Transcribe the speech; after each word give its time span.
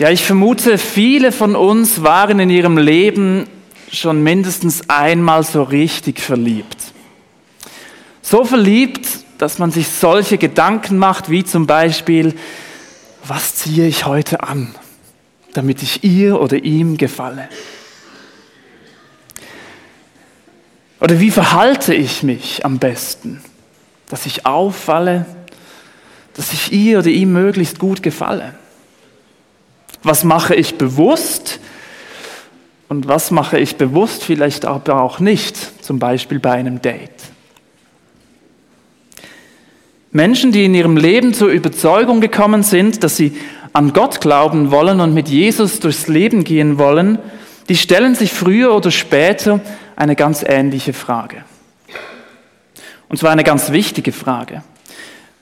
Ja, 0.00 0.08
ich 0.08 0.24
vermute, 0.24 0.78
viele 0.78 1.30
von 1.30 1.54
uns 1.54 2.02
waren 2.02 2.40
in 2.40 2.48
ihrem 2.48 2.78
Leben 2.78 3.46
schon 3.92 4.22
mindestens 4.22 4.88
einmal 4.88 5.44
so 5.44 5.62
richtig 5.62 6.20
verliebt. 6.20 6.78
So 8.22 8.46
verliebt, 8.46 9.06
dass 9.36 9.58
man 9.58 9.70
sich 9.70 9.88
solche 9.88 10.38
Gedanken 10.38 10.96
macht, 10.96 11.28
wie 11.28 11.44
zum 11.44 11.66
Beispiel, 11.66 12.34
was 13.24 13.56
ziehe 13.56 13.86
ich 13.86 14.06
heute 14.06 14.42
an, 14.42 14.74
damit 15.52 15.82
ich 15.82 16.02
ihr 16.02 16.40
oder 16.40 16.56
ihm 16.56 16.96
gefalle? 16.96 17.50
Oder 20.98 21.20
wie 21.20 21.30
verhalte 21.30 21.92
ich 21.92 22.22
mich 22.22 22.64
am 22.64 22.78
besten, 22.78 23.42
dass 24.08 24.24
ich 24.24 24.46
auffalle, 24.46 25.26
dass 26.32 26.54
ich 26.54 26.72
ihr 26.72 27.00
oder 27.00 27.08
ihm 27.08 27.34
möglichst 27.34 27.78
gut 27.78 28.02
gefalle? 28.02 28.54
Was 30.02 30.24
mache 30.24 30.54
ich 30.54 30.76
bewusst 30.76 31.60
und 32.88 33.06
was 33.06 33.30
mache 33.30 33.58
ich 33.58 33.76
bewusst 33.76 34.24
vielleicht 34.24 34.64
aber 34.64 35.02
auch 35.02 35.20
nicht, 35.20 35.84
zum 35.84 35.98
Beispiel 35.98 36.38
bei 36.38 36.52
einem 36.52 36.80
Date? 36.80 37.10
Menschen, 40.12 40.50
die 40.50 40.64
in 40.64 40.74
ihrem 40.74 40.96
Leben 40.96 41.34
zur 41.34 41.50
Überzeugung 41.50 42.20
gekommen 42.20 42.62
sind, 42.62 43.04
dass 43.04 43.16
sie 43.16 43.36
an 43.72 43.92
Gott 43.92 44.20
glauben 44.20 44.72
wollen 44.72 45.00
und 45.00 45.14
mit 45.14 45.28
Jesus 45.28 45.78
durchs 45.78 46.08
Leben 46.08 46.42
gehen 46.42 46.78
wollen, 46.78 47.18
die 47.68 47.76
stellen 47.76 48.16
sich 48.16 48.32
früher 48.32 48.74
oder 48.74 48.90
später 48.90 49.60
eine 49.94 50.16
ganz 50.16 50.42
ähnliche 50.44 50.92
Frage. 50.92 51.44
Und 53.08 53.18
zwar 53.18 53.30
eine 53.30 53.44
ganz 53.44 53.70
wichtige 53.70 54.10
Frage. 54.10 54.64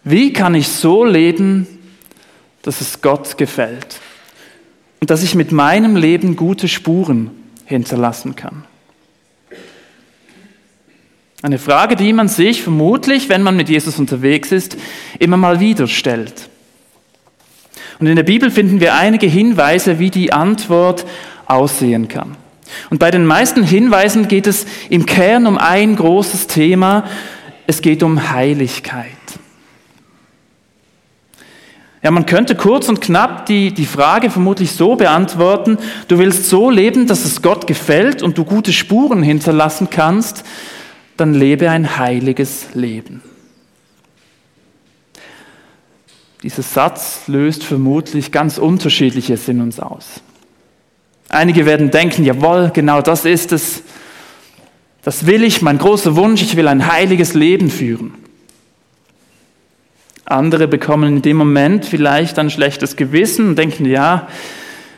Wie 0.04 0.32
kann 0.32 0.54
ich 0.54 0.68
so 0.68 1.04
leben, 1.04 1.66
dass 2.62 2.82
es 2.82 3.00
Gott 3.00 3.38
gefällt? 3.38 4.00
Und 5.00 5.10
dass 5.10 5.22
ich 5.22 5.34
mit 5.34 5.52
meinem 5.52 5.96
Leben 5.96 6.36
gute 6.36 6.68
Spuren 6.68 7.30
hinterlassen 7.64 8.36
kann. 8.36 8.64
Eine 11.40 11.58
Frage, 11.58 11.94
die 11.94 12.12
man 12.12 12.26
sich 12.26 12.62
vermutlich, 12.62 13.28
wenn 13.28 13.42
man 13.42 13.56
mit 13.56 13.68
Jesus 13.68 13.98
unterwegs 13.98 14.50
ist, 14.50 14.76
immer 15.20 15.36
mal 15.36 15.60
wieder 15.60 15.86
stellt. 15.86 16.48
Und 18.00 18.06
in 18.08 18.16
der 18.16 18.24
Bibel 18.24 18.50
finden 18.50 18.80
wir 18.80 18.94
einige 18.94 19.26
Hinweise, 19.26 19.98
wie 19.98 20.10
die 20.10 20.32
Antwort 20.32 21.06
aussehen 21.46 22.08
kann. 22.08 22.36
Und 22.90 22.98
bei 22.98 23.10
den 23.10 23.24
meisten 23.24 23.62
Hinweisen 23.62 24.28
geht 24.28 24.46
es 24.46 24.66
im 24.90 25.06
Kern 25.06 25.46
um 25.46 25.58
ein 25.58 25.96
großes 25.96 26.48
Thema. 26.48 27.04
Es 27.66 27.82
geht 27.82 28.02
um 28.02 28.30
Heiligkeit. 28.30 29.17
Ja, 32.02 32.12
man 32.12 32.26
könnte 32.26 32.54
kurz 32.54 32.88
und 32.88 33.00
knapp 33.00 33.46
die, 33.46 33.72
die 33.72 33.86
Frage 33.86 34.30
vermutlich 34.30 34.72
so 34.72 34.94
beantworten, 34.94 35.78
du 36.06 36.18
willst 36.18 36.48
so 36.48 36.70
leben, 36.70 37.08
dass 37.08 37.24
es 37.24 37.42
Gott 37.42 37.66
gefällt 37.66 38.22
und 38.22 38.38
du 38.38 38.44
gute 38.44 38.72
Spuren 38.72 39.22
hinterlassen 39.22 39.88
kannst, 39.90 40.44
dann 41.16 41.34
lebe 41.34 41.70
ein 41.70 41.98
heiliges 41.98 42.68
Leben. 42.74 43.22
Dieser 46.44 46.62
Satz 46.62 47.22
löst 47.26 47.64
vermutlich 47.64 48.30
ganz 48.30 48.58
unterschiedliches 48.58 49.48
in 49.48 49.60
uns 49.60 49.80
aus. 49.80 50.22
Einige 51.28 51.66
werden 51.66 51.90
denken, 51.90 52.24
jawohl, 52.24 52.70
genau 52.72 53.02
das 53.02 53.24
ist 53.24 53.50
es. 53.50 53.82
Das 55.02 55.26
will 55.26 55.42
ich, 55.42 55.62
mein 55.62 55.78
großer 55.78 56.14
Wunsch, 56.14 56.42
ich 56.42 56.56
will 56.56 56.68
ein 56.68 56.90
heiliges 56.92 57.34
Leben 57.34 57.70
führen. 57.70 58.14
Andere 60.30 60.68
bekommen 60.68 61.16
in 61.16 61.22
dem 61.22 61.38
Moment 61.38 61.86
vielleicht 61.86 62.38
ein 62.38 62.50
schlechtes 62.50 62.96
Gewissen 62.96 63.48
und 63.48 63.58
denken, 63.58 63.86
ja, 63.86 64.28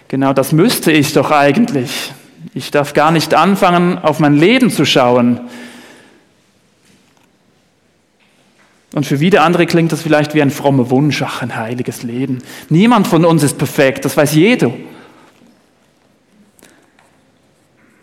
genau 0.09 0.33
das 0.33 0.51
müsste 0.53 0.91
ich 0.91 1.13
doch 1.13 1.31
eigentlich. 1.31 2.13
Ich 2.53 2.73
darf 2.73 2.95
gar 2.95 3.13
nicht 3.13 3.33
anfangen, 3.35 3.99
auf 3.99 4.19
mein 4.19 4.35
Leben 4.35 4.71
zu 4.71 4.85
schauen. 4.85 5.41
Und 8.93 9.07
für 9.07 9.21
wieder 9.21 9.45
andere 9.45 9.67
klingt 9.67 9.93
das 9.93 10.03
vielleicht 10.03 10.35
wie 10.35 10.43
ein 10.43 10.51
frommer 10.51 10.91
Wunsch, 10.91 11.23
ach, 11.23 11.43
ein 11.43 11.55
heiliges 11.55 12.03
Leben. 12.03 12.39
Niemand 12.69 13.07
von 13.07 13.25
uns 13.25 13.45
ist 13.45 13.57
perfekt, 13.57 14.05
das 14.05 14.17
weiß 14.17 14.35
jeder. 14.35 14.73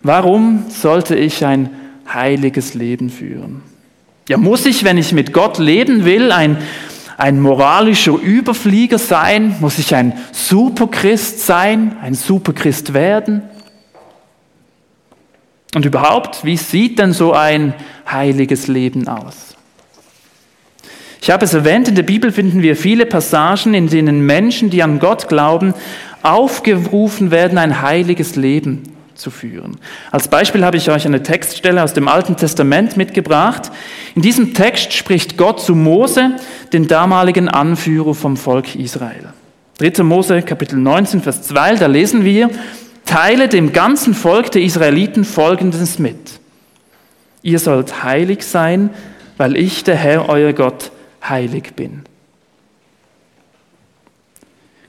Warum 0.02 0.63
sollte 0.69 1.18
ich 1.18 1.46
ein 1.46 1.69
heiliges 2.07 2.73
Leben 2.73 3.09
führen? 3.09 3.63
Ja, 4.29 4.38
muss 4.38 4.66
ich, 4.66 4.85
wenn 4.85 4.97
ich 4.97 5.12
mit 5.12 5.34
Gott 5.34 5.57
leben 5.57 6.06
will, 6.06 6.31
ein 6.31 6.57
ein 7.17 7.41
moralischer 7.41 8.13
Überflieger 8.13 9.00
sein? 9.00 9.55
Muss 9.59 9.79
ich 9.79 9.94
ein 9.95 10.13
Superchrist 10.31 11.45
sein, 11.45 11.97
ein 12.01 12.13
Superchrist 12.13 12.94
werden? 12.94 13.41
Und 15.75 15.85
überhaupt, 15.85 16.45
wie 16.45 16.57
sieht 16.57 17.00
denn 17.00 17.13
so 17.13 17.33
ein 17.33 17.73
heiliges 18.09 18.67
Leben 18.67 19.07
aus? 19.07 19.55
Ich 21.19 21.31
habe 21.31 21.44
es 21.44 21.53
erwähnt, 21.53 21.88
in 21.88 21.95
der 21.95 22.03
Bibel 22.03 22.31
finden 22.31 22.61
wir 22.61 22.75
viele 22.78 23.05
Passagen, 23.05 23.73
in 23.73 23.89
denen 23.89 24.25
Menschen, 24.25 24.69
die 24.69 24.81
an 24.81 24.99
Gott 24.99 25.28
glauben, 25.28 25.73
aufgerufen 26.23 27.31
werden, 27.31 27.57
ein 27.57 27.81
heiliges 27.81 28.35
Leben 28.35 28.97
zu 29.17 29.31
führen. 29.31 29.78
Als 30.11 30.28
Beispiel 30.28 30.63
habe 30.63 30.78
ich 30.78 30.89
euch 30.89 31.05
eine 31.05 31.23
Textstelle 31.23 31.83
aus 31.83 31.94
dem 31.94 32.07
Alten 32.07 32.38
Testament 32.38 32.97
mitgebracht. 32.97 33.72
In 34.16 34.22
diesem 34.22 34.53
Text 34.53 34.94
spricht 34.94 35.38
Gott 35.38 35.59
zu 35.59 35.75
Mose, 35.75 36.35
den 36.73 36.88
damaligen 36.88 37.50
Anführer 37.50 38.13
vom 38.13 38.38
Volk 38.38 38.75
Israel. 38.75 39.33
3. 39.79 40.03
Mose 40.03 40.41
Kapitel 40.41 40.79
19, 40.79 41.22
Vers 41.22 41.44
2, 41.44 41.75
da 41.75 41.85
lesen 41.85 42.25
wir, 42.25 42.50
teile 43.05 43.47
dem 43.47 43.73
ganzen 43.73 44.13
Volk 44.13 44.51
der 44.51 44.63
Israeliten 44.63 45.23
Folgendes 45.23 45.99
mit. 45.99 46.39
Ihr 47.44 47.59
sollt 47.59 48.03
heilig 48.03 48.44
sein, 48.44 48.89
weil 49.38 49.55
ich, 49.55 49.84
der 49.84 49.95
Herr, 49.95 50.29
euer 50.29 50.53
Gott, 50.53 50.91
heilig 51.28 51.73
bin. 51.75 52.03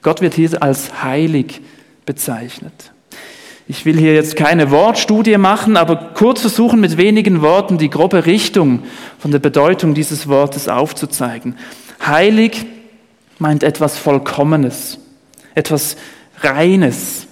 Gott 0.03 0.21
wird 0.21 0.35
hier 0.35 0.63
als 0.63 1.03
heilig 1.03 1.61
bezeichnet. 2.07 2.93
Ich 3.71 3.85
will 3.85 3.99
hier 3.99 4.15
jetzt 4.15 4.35
keine 4.35 4.71
Wortstudie 4.71 5.37
machen, 5.37 5.77
aber 5.77 5.97
kurz 6.15 6.41
versuchen, 6.41 6.81
mit 6.81 6.97
wenigen 6.97 7.43
Worten 7.43 7.77
die 7.77 7.91
grobe 7.91 8.25
Richtung 8.25 8.83
von 9.19 9.31
der 9.31 9.41
Bedeutung 9.41 9.93
dieses 9.93 10.27
Wortes 10.27 10.69
aufzuzeigen. 10.69 11.55
Heilig 12.05 12.65
meint 13.39 13.63
etwas 13.63 13.99
Vollkommenes, 13.99 14.99
etwas 15.55 15.99
Reines, 16.41 17.27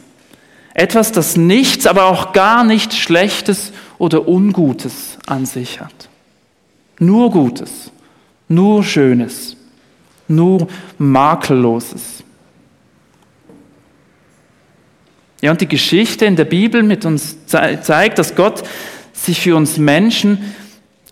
etwas, 0.74 1.10
das 1.10 1.38
nichts, 1.38 1.86
aber 1.86 2.04
auch 2.04 2.34
gar 2.34 2.64
nichts 2.64 2.98
Schlechtes 2.98 3.72
oder 3.96 4.28
Ungutes 4.28 5.16
an 5.24 5.46
sich 5.46 5.80
hat. 5.80 6.10
Nur 6.98 7.30
Gutes, 7.30 7.90
nur 8.48 8.84
Schönes, 8.84 9.56
nur 10.28 10.68
Makelloses. 10.98 12.22
Ja, 15.42 15.50
und 15.50 15.60
die 15.60 15.68
Geschichte 15.68 16.24
in 16.24 16.36
der 16.36 16.46
Bibel 16.46 16.82
mit 16.82 17.04
uns 17.04 17.36
zeigt, 17.46 18.18
dass 18.18 18.34
Gott 18.34 18.62
sich 19.12 19.40
für 19.40 19.56
uns 19.56 19.76
Menschen 19.76 20.54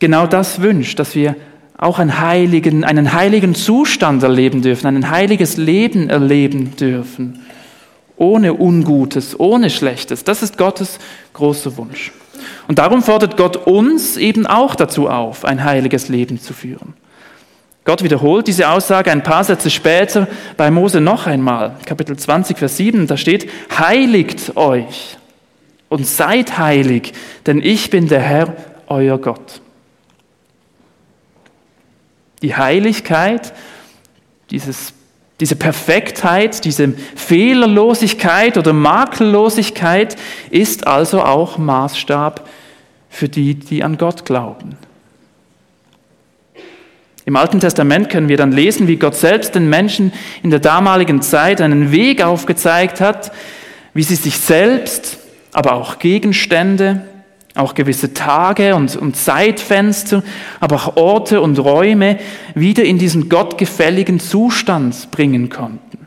genau 0.01 0.27
das 0.27 0.61
wünscht, 0.61 0.99
dass 0.99 1.15
wir 1.15 1.37
auch 1.77 1.99
einen 1.99 2.21
heiligen, 2.21 2.85
einen 2.85 3.13
heiligen 3.13 3.55
Zustand 3.55 4.23
erleben 4.23 4.63
dürfen, 4.63 4.87
ein 4.87 5.11
heiliges 5.11 5.57
Leben 5.57 6.09
erleben 6.09 6.77
dürfen, 6.77 7.41
ohne 8.17 8.55
Ungutes, 8.55 9.39
ohne 9.39 9.71
Schlechtes. 9.71 10.25
Das 10.25 10.43
ist 10.43 10.57
Gottes 10.57 10.99
großer 11.33 11.77
Wunsch. 11.77 12.13
Und 12.69 12.79
darum 12.79 13.03
fordert 13.03 13.37
Gott 13.37 13.57
uns 13.67 14.17
eben 14.17 14.47
auch 14.47 14.75
dazu 14.75 15.09
auf, 15.09 15.45
ein 15.45 15.65
heiliges 15.65 16.09
Leben 16.09 16.41
zu 16.41 16.55
führen. 16.55 16.95
Gott 17.85 18.03
wiederholt 18.03 18.47
diese 18.47 18.71
Aussage 18.71 19.11
ein 19.11 19.23
paar 19.23 19.45
Sätze 19.45 19.71
später 19.71 20.27
bei 20.57 20.71
Mose 20.71 21.03
noch 21.03 21.27
einmal. 21.27 21.77
Kapitel 21.85 22.17
20, 22.17 22.57
Vers 22.57 22.79
7, 22.79 23.07
da 23.07 23.19
steht, 23.19 23.51
heiligt 23.79 24.57
euch 24.57 25.19
und 25.91 26.07
seid 26.07 26.57
heilig, 26.57 27.13
denn 27.47 27.61
ich 27.63 27.91
bin 27.91 28.09
der 28.09 28.21
Herr, 28.21 28.57
euer 28.87 29.19
Gott. 29.19 29.61
Die 32.41 32.57
Heiligkeit, 32.57 33.53
dieses, 34.51 34.95
diese 35.41 35.57
Perfektheit, 35.57 36.65
diese 36.65 36.95
Fehlerlosigkeit 37.17 38.57
oder 38.57 38.73
Makellosigkeit 38.73 40.17
ist 40.51 40.87
also 40.87 41.23
auch 41.23 41.59
Maßstab 41.59 42.49
für 43.11 43.29
die, 43.29 43.55
die 43.55 43.85
an 43.85 43.99
Gott 43.99 44.25
glauben. 44.25 44.77
Im 47.27 47.37
Alten 47.37 47.61
Testament 47.61 48.11
können 48.11 48.29
wir 48.29 48.37
dann 48.37 48.53
lesen, 48.53 48.87
wie 48.87 48.97
Gott 48.97 49.15
selbst 49.15 49.55
den 49.55 49.69
Menschen 49.69 50.13
in 50.43 50.51
der 50.51 50.61
damaligen 50.61 51.23
Zeit 51.23 51.61
einen 51.61 51.91
Weg 51.91 52.23
aufgezeigt 52.23 53.01
hat, 53.01 53.33
wie 53.95 54.03
sie 54.03 54.17
sich 54.17 54.39
selbst, 54.39 55.19
aber 55.53 55.73
auch 55.73 55.99
Gegenstände, 55.99 57.07
auch 57.55 57.75
gewisse 57.75 58.13
Tage 58.13 58.75
und, 58.75 58.97
und 58.97 59.17
Zeitfenster, 59.17 60.23
aber 60.61 60.77
auch 60.77 60.97
Orte 60.97 61.41
und 61.41 61.59
Räume 61.59 62.19
wieder 62.55 62.85
in 62.85 62.99
diesen 62.99 63.29
gottgefälligen 63.29 64.21
Zustand 64.21 65.11
bringen 65.11 65.49
konnten. 65.49 66.07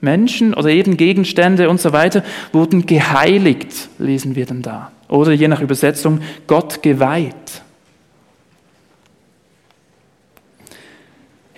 Menschen 0.00 0.54
oder 0.54 0.68
eben 0.68 0.96
Gegenstände 0.96 1.70
und 1.70 1.80
so 1.80 1.92
weiter 1.92 2.22
wurden 2.52 2.86
geheiligt, 2.86 3.88
lesen 3.98 4.36
wir 4.36 4.46
dann 4.46 4.62
da. 4.62 4.92
Oder 5.08 5.32
je 5.32 5.48
nach 5.48 5.60
Übersetzung 5.60 6.20
Gott 6.46 6.82
geweiht. 6.82 7.62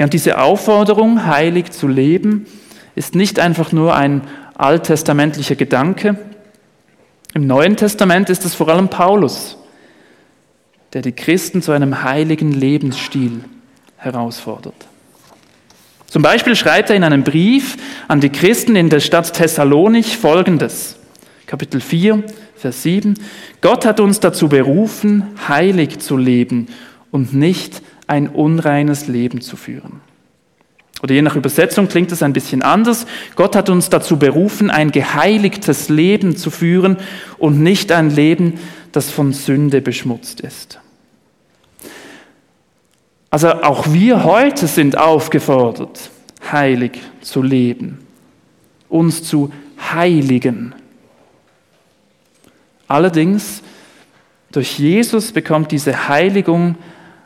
Ja, 0.01 0.05
und 0.05 0.15
diese 0.15 0.39
Aufforderung, 0.39 1.27
heilig 1.27 1.73
zu 1.73 1.87
leben, 1.87 2.47
ist 2.95 3.15
nicht 3.15 3.39
einfach 3.39 3.71
nur 3.71 3.95
ein 3.95 4.23
alttestamentlicher 4.55 5.57
Gedanke. 5.57 6.17
Im 7.35 7.47
Neuen 7.47 7.77
Testament 7.77 8.31
ist 8.31 8.47
es 8.47 8.55
vor 8.55 8.71
allem 8.71 8.89
Paulus, 8.89 9.59
der 10.95 11.03
die 11.03 11.13
Christen 11.13 11.61
zu 11.61 11.73
einem 11.73 12.03
heiligen 12.03 12.51
Lebensstil 12.51 13.45
herausfordert. 13.99 14.87
Zum 16.07 16.23
Beispiel 16.23 16.57
schreibt 16.57 16.89
er 16.89 16.97
in 16.97 17.05
einem 17.05 17.23
Brief 17.23 17.77
an 18.09 18.23
die 18.23 18.31
Christen 18.31 18.77
in 18.77 18.89
der 18.89 19.01
Stadt 19.01 19.35
Thessalonich 19.35 20.17
folgendes. 20.17 20.97
Kapitel 21.45 21.83
4, 21.83 22.25
Vers 22.57 22.83
7. 22.85 23.19
Gott 23.61 23.85
hat 23.85 24.01
uns 24.01 24.19
dazu 24.19 24.49
berufen, 24.49 25.25
heilig 25.47 25.99
zu 25.99 26.17
leben 26.17 26.69
und 27.11 27.35
nicht 27.35 27.83
ein 28.11 28.29
unreines 28.29 29.07
Leben 29.07 29.41
zu 29.41 29.57
führen. 29.57 30.01
Oder 31.01 31.15
je 31.15 31.23
nach 31.23 31.37
Übersetzung 31.37 31.87
klingt 31.87 32.11
es 32.11 32.25
ein 32.25 32.33
bisschen 32.33 32.61
anders. 32.61 33.07
Gott 33.37 33.55
hat 33.55 33.71
uns 33.71 33.89
dazu 33.89 34.19
berufen, 34.19 34.69
ein 34.69 34.91
geheiligtes 34.91 35.89
Leben 35.89 36.37
zu 36.37 36.51
führen 36.51 36.97
und 37.39 37.61
nicht 37.61 37.93
ein 37.93 38.11
Leben, 38.11 38.55
das 38.91 39.11
von 39.11 39.33
Sünde 39.33 39.81
beschmutzt 39.81 40.41
ist. 40.41 40.81
Also 43.31 43.49
auch 43.49 43.93
wir 43.93 44.25
heute 44.25 44.67
sind 44.67 44.99
aufgefordert, 44.99 46.11
heilig 46.51 47.01
zu 47.21 47.43
leben, 47.43 47.99
uns 48.89 49.23
zu 49.23 49.53
heiligen. 49.95 50.75
Allerdings, 52.89 53.63
durch 54.51 54.81
Jesus 54.81 55.31
bekommt 55.31 55.71
diese 55.71 56.09
Heiligung 56.09 56.75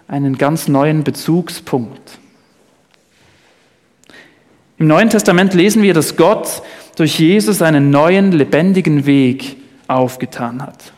einen 0.09 0.39
ganz 0.39 0.69
neuen 0.69 1.05
Bezugspunkt. 1.05 2.19
Im 4.79 4.87
Neuen 4.87 5.09
Testament 5.09 5.55
lesen 5.55 5.83
wir, 5.83 5.95
dass 5.95 6.17
Gott 6.17 6.62
durch 6.97 7.19
Jesus 7.19 7.62
einen 7.62 7.91
neuen, 7.91 8.33
lebendigen 8.33 9.06
Weg 9.06 9.56
aufgetan 9.89 10.62
hat. 10.62 10.93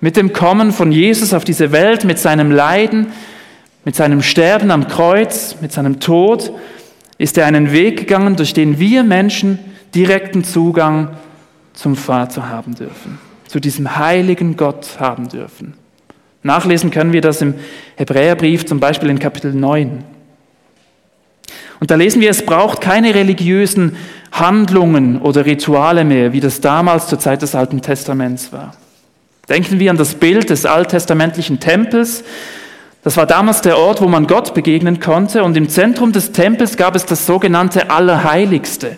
Mit 0.00 0.16
dem 0.16 0.32
Kommen 0.32 0.72
von 0.72 0.92
Jesus 0.92 1.34
auf 1.34 1.44
diese 1.44 1.72
Welt, 1.72 2.04
mit 2.04 2.18
seinem 2.18 2.50
Leiden, 2.50 3.08
mit 3.84 3.96
seinem 3.96 4.22
Sterben 4.22 4.70
am 4.70 4.86
Kreuz, 4.86 5.56
mit 5.60 5.72
seinem 5.72 5.98
Tod, 5.98 6.52
ist 7.18 7.36
er 7.36 7.46
einen 7.46 7.72
Weg 7.72 7.98
gegangen, 7.98 8.36
durch 8.36 8.54
den 8.54 8.78
wir 8.78 9.02
Menschen 9.02 9.58
direkten 9.94 10.44
Zugang 10.44 11.16
zum 11.72 11.96
Vater 11.96 12.48
haben 12.48 12.74
dürfen, 12.74 13.18
zu 13.48 13.60
diesem 13.60 13.96
heiligen 13.96 14.56
Gott 14.56 15.00
haben 15.00 15.28
dürfen. 15.28 15.74
Nachlesen 16.42 16.90
können 16.90 17.12
wir 17.12 17.20
das 17.20 17.42
im 17.42 17.54
Hebräerbrief, 17.96 18.66
zum 18.66 18.80
Beispiel 18.80 19.10
in 19.10 19.18
Kapitel 19.18 19.52
9. 19.52 20.04
Und 21.80 21.90
da 21.90 21.94
lesen 21.94 22.20
wir, 22.20 22.30
es 22.30 22.44
braucht 22.44 22.80
keine 22.80 23.14
religiösen 23.14 23.96
Handlungen 24.32 25.20
oder 25.20 25.46
Rituale 25.46 26.04
mehr, 26.04 26.32
wie 26.32 26.40
das 26.40 26.60
damals 26.60 27.08
zur 27.08 27.18
Zeit 27.18 27.42
des 27.42 27.54
Alten 27.54 27.82
Testaments 27.82 28.52
war. 28.52 28.74
Denken 29.48 29.78
wir 29.78 29.90
an 29.90 29.96
das 29.96 30.14
Bild 30.14 30.50
des 30.50 30.66
alttestamentlichen 30.66 31.60
Tempels, 31.60 32.24
das 33.04 33.16
war 33.16 33.26
damals 33.26 33.62
der 33.62 33.78
Ort, 33.78 34.02
wo 34.02 34.08
man 34.08 34.26
Gott 34.26 34.54
begegnen 34.54 35.00
konnte 35.00 35.44
und 35.44 35.56
im 35.56 35.68
Zentrum 35.68 36.12
des 36.12 36.32
Tempels 36.32 36.76
gab 36.76 36.96
es 36.96 37.06
das 37.06 37.26
sogenannte 37.26 37.90
Allerheiligste. 37.90 38.96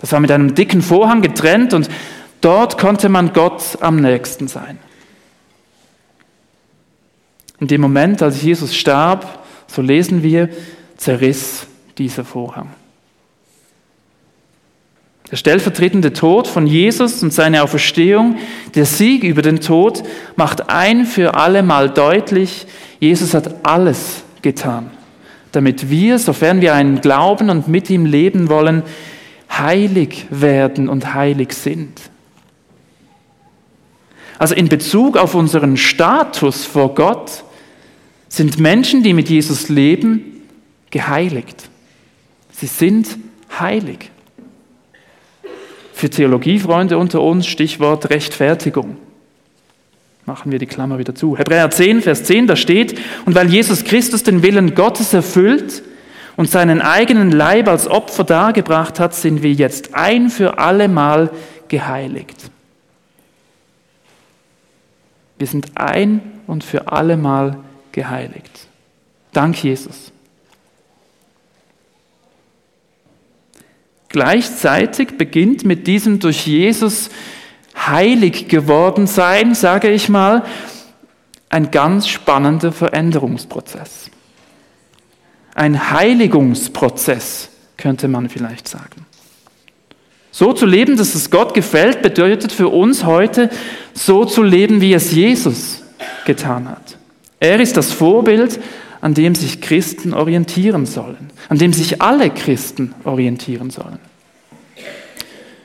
Das 0.00 0.10
war 0.10 0.20
mit 0.20 0.32
einem 0.32 0.54
dicken 0.54 0.82
Vorhang 0.82 1.22
getrennt 1.22 1.74
und 1.74 1.88
dort 2.40 2.78
konnte 2.78 3.08
man 3.08 3.32
Gott 3.32 3.78
am 3.80 3.96
nächsten 3.96 4.48
sein. 4.48 4.78
In 7.62 7.68
dem 7.68 7.80
Moment, 7.80 8.20
als 8.22 8.42
Jesus 8.42 8.74
starb, 8.74 9.44
so 9.68 9.82
lesen 9.82 10.24
wir, 10.24 10.48
zerriss 10.96 11.68
dieser 11.96 12.24
Vorhang. 12.24 12.70
Der 15.30 15.36
stellvertretende 15.36 16.12
Tod 16.12 16.48
von 16.48 16.66
Jesus 16.66 17.22
und 17.22 17.32
seine 17.32 17.62
Auferstehung, 17.62 18.36
der 18.74 18.84
Sieg 18.84 19.22
über 19.22 19.42
den 19.42 19.60
Tod, 19.60 20.02
macht 20.34 20.70
ein 20.70 21.06
für 21.06 21.34
alle 21.34 21.62
Mal 21.62 21.88
deutlich, 21.88 22.66
Jesus 22.98 23.32
hat 23.32 23.64
alles 23.64 24.24
getan, 24.42 24.90
damit 25.52 25.88
wir, 25.88 26.18
sofern 26.18 26.60
wir 26.62 26.74
einen 26.74 27.00
Glauben 27.00 27.48
und 27.48 27.68
mit 27.68 27.88
ihm 27.90 28.06
leben 28.06 28.48
wollen, 28.48 28.82
heilig 29.48 30.26
werden 30.30 30.88
und 30.88 31.14
heilig 31.14 31.52
sind. 31.52 32.00
Also 34.40 34.56
in 34.56 34.68
Bezug 34.68 35.16
auf 35.16 35.36
unseren 35.36 35.76
Status 35.76 36.64
vor 36.64 36.96
Gott 36.96 37.44
sind 38.32 38.58
Menschen, 38.58 39.02
die 39.02 39.12
mit 39.12 39.28
Jesus 39.28 39.68
leben, 39.68 40.42
geheiligt. 40.90 41.68
Sie 42.50 42.66
sind 42.66 43.18
heilig. 43.60 44.10
Für 45.92 46.08
Theologiefreunde 46.08 46.96
unter 46.96 47.20
uns 47.20 47.46
Stichwort 47.46 48.08
Rechtfertigung. 48.08 48.96
Machen 50.24 50.50
wir 50.50 50.58
die 50.58 50.66
Klammer 50.66 50.98
wieder 50.98 51.14
zu. 51.14 51.36
Hebräer 51.36 51.70
10, 51.70 52.00
Vers 52.00 52.24
10, 52.24 52.46
da 52.46 52.56
steht, 52.56 52.98
und 53.26 53.34
weil 53.34 53.50
Jesus 53.50 53.84
Christus 53.84 54.22
den 54.22 54.42
Willen 54.42 54.74
Gottes 54.74 55.12
erfüllt 55.12 55.82
und 56.36 56.48
seinen 56.48 56.80
eigenen 56.80 57.32
Leib 57.32 57.68
als 57.68 57.86
Opfer 57.86 58.24
dargebracht 58.24 58.98
hat, 58.98 59.14
sind 59.14 59.42
wir 59.42 59.52
jetzt 59.52 59.94
ein 59.94 60.30
für 60.30 60.58
alle 60.58 60.88
Mal 60.88 61.30
geheiligt. 61.68 62.50
Wir 65.36 65.46
sind 65.46 65.72
ein 65.74 66.22
und 66.46 66.64
für 66.64 66.90
alle 66.90 67.18
Mal 67.18 67.50
geheiligt. 67.50 67.71
Dank 69.32 69.62
Jesus. 69.62 70.12
Gleichzeitig 74.08 75.16
beginnt 75.16 75.64
mit 75.64 75.86
diesem 75.86 76.18
durch 76.18 76.46
Jesus 76.46 77.08
heilig 77.74 78.48
geworden 78.48 79.06
sein, 79.06 79.54
sage 79.54 79.90
ich 79.90 80.08
mal, 80.08 80.44
ein 81.48 81.70
ganz 81.70 82.08
spannender 82.08 82.72
Veränderungsprozess. 82.72 84.10
Ein 85.54 85.90
Heiligungsprozess, 85.92 87.48
könnte 87.76 88.08
man 88.08 88.28
vielleicht 88.28 88.68
sagen. 88.68 89.06
So 90.30 90.52
zu 90.52 90.64
leben, 90.64 90.96
dass 90.96 91.14
es 91.14 91.30
Gott 91.30 91.52
gefällt, 91.52 92.00
bedeutet 92.00 92.52
für 92.52 92.68
uns 92.68 93.04
heute, 93.04 93.50
so 93.92 94.24
zu 94.24 94.42
leben, 94.42 94.80
wie 94.80 94.94
es 94.94 95.12
Jesus 95.12 95.82
getan 96.24 96.68
hat. 96.68 96.96
Er 97.42 97.58
ist 97.58 97.76
das 97.76 97.90
Vorbild, 97.90 98.60
an 99.00 99.14
dem 99.14 99.34
sich 99.34 99.60
Christen 99.60 100.14
orientieren 100.14 100.86
sollen, 100.86 101.30
an 101.48 101.58
dem 101.58 101.72
sich 101.72 102.00
alle 102.00 102.30
Christen 102.30 102.94
orientieren 103.02 103.70
sollen. 103.70 103.98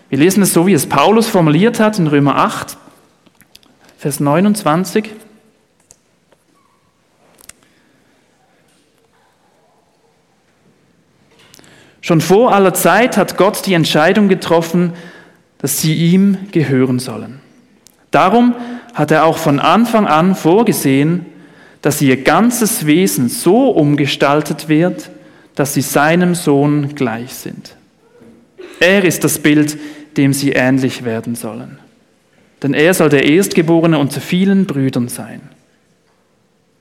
Wir 0.09 0.17
lesen 0.17 0.41
es 0.41 0.53
so, 0.53 0.65
wie 0.65 0.73
es 0.73 0.87
Paulus 0.87 1.27
formuliert 1.27 1.79
hat 1.79 1.99
in 1.99 2.07
Römer 2.07 2.37
8, 2.37 2.77
Vers 3.99 4.19
29. 4.19 5.11
Schon 12.01 12.21
vor 12.21 12.55
aller 12.55 12.73
Zeit 12.73 13.17
hat 13.17 13.37
Gott 13.37 13.67
die 13.67 13.75
Entscheidung 13.75 14.29
getroffen, 14.29 14.93
dass 15.59 15.79
sie 15.79 15.93
ihm 15.93 16.39
gehören 16.51 16.97
sollen. 16.97 17.39
Darum 18.09 18.55
hat 18.95 19.11
er 19.11 19.25
auch 19.25 19.37
von 19.37 19.59
Anfang 19.59 20.07
an 20.07 20.33
vorgesehen, 20.33 21.27
dass 21.81 22.01
ihr 22.01 22.23
ganzes 22.23 22.85
Wesen 22.85 23.29
so 23.29 23.69
umgestaltet 23.69 24.69
wird, 24.69 25.09
dass 25.55 25.73
sie 25.73 25.81
seinem 25.81 26.35
Sohn 26.35 26.95
gleich 26.95 27.33
sind. 27.33 27.75
Er 28.79 29.03
ist 29.03 29.23
das 29.23 29.39
Bild, 29.39 29.77
dem 30.17 30.33
sie 30.33 30.51
ähnlich 30.51 31.03
werden 31.03 31.35
sollen. 31.35 31.79
Denn 32.63 32.73
er 32.73 32.93
soll 32.93 33.09
der 33.09 33.25
Erstgeborene 33.25 33.97
unter 33.99 34.21
vielen 34.21 34.65
Brüdern 34.65 35.07
sein. 35.07 35.41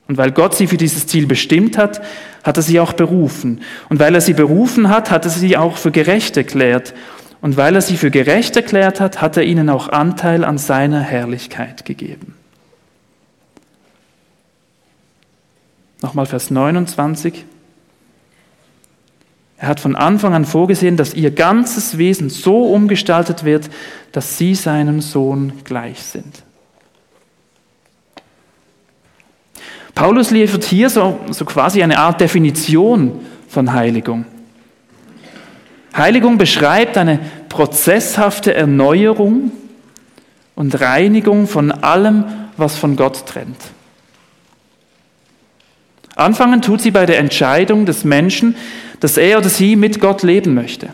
Und 0.09 0.19
weil 0.19 0.31
Gott 0.31 0.55
sie 0.55 0.67
für 0.67 0.77
dieses 0.77 1.07
Ziel 1.07 1.27
bestimmt 1.27 1.77
hat, 1.77 2.01
hat 2.45 2.57
er 2.57 2.63
sie 2.63 2.79
auch 2.81 2.93
berufen. 2.93 3.61
Und 3.89 3.99
weil 3.99 4.15
er 4.15 4.21
sie 4.21 4.35
berufen 4.35 4.89
hat, 4.89 5.11
hat 5.11 5.25
er 5.25 5.31
sie 5.31 5.57
auch 5.57 5.77
für 5.77 5.91
gerecht 5.91 6.37
erklärt. 6.37 6.95
Und 7.41 7.57
weil 7.57 7.75
er 7.75 7.83
sie 7.83 7.97
für 7.97 8.11
gerecht 8.11 8.57
erklärt 8.57 9.01
hat, 9.01 9.21
hat 9.21 9.37
er 9.37 9.43
ihnen 9.43 9.69
auch 9.69 9.89
Anteil 9.89 10.45
an 10.45 10.59
seiner 10.59 11.01
Herrlichkeit 11.01 11.85
gegeben. 11.85 12.35
Nochmal 16.07 16.27
Vers 16.27 16.53
29. 16.53 17.45
Er 19.59 19.67
hat 19.67 19.81
von 19.81 19.97
Anfang 19.97 20.35
an 20.35 20.45
vorgesehen, 20.45 20.97
dass 20.97 21.15
ihr 21.15 21.33
ganzes 21.33 21.99
Wesen 21.99 22.31
so 22.31 22.63
umgestaltet 22.67 23.43
wird, 23.43 23.69
dass 24.13 24.39
sie 24.39 24.55
seinem 24.55 25.01
Sohn 25.01 25.53
gleich 25.65 26.01
sind. 26.01 26.45
Paulus 29.97 30.31
liefert 30.31 30.63
hier 30.63 30.91
so, 30.91 31.19
so 31.33 31.45
quasi 31.45 31.83
eine 31.83 31.99
Art 31.99 32.21
Definition 32.21 33.27
von 33.49 33.73
Heiligung. 33.73 34.27
Heiligung 35.93 36.39
beschreibt 36.39 36.97
eine 36.97 37.19
prozesshafte 37.49 38.55
Erneuerung 38.55 39.51
und 40.55 40.81
Reinigung 40.81 41.49
von 41.49 41.73
allem, 41.73 42.27
was 42.57 42.77
von 42.77 42.95
Gott 42.95 43.27
trennt. 43.27 43.59
Anfangen 46.17 46.63
tut 46.63 46.81
sie 46.81 46.91
bei 46.91 47.07
der 47.07 47.19
Entscheidung 47.19 47.87
des 47.87 48.03
Menschen, 48.03 48.57
dass 49.01 49.19
er 49.19 49.39
oder 49.39 49.51
sie 49.51 49.77
mit 49.77 50.01
Gott 50.01 50.23
leben 50.23 50.55
möchte. 50.55 50.89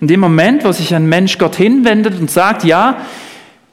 In 0.00 0.06
dem 0.08 0.20
Moment, 0.20 0.64
wo 0.64 0.72
sich 0.72 0.94
ein 0.94 1.06
Mensch 1.06 1.36
Gott 1.36 1.56
hinwendet 1.56 2.18
und 2.18 2.30
sagt, 2.30 2.64
ja, 2.64 2.98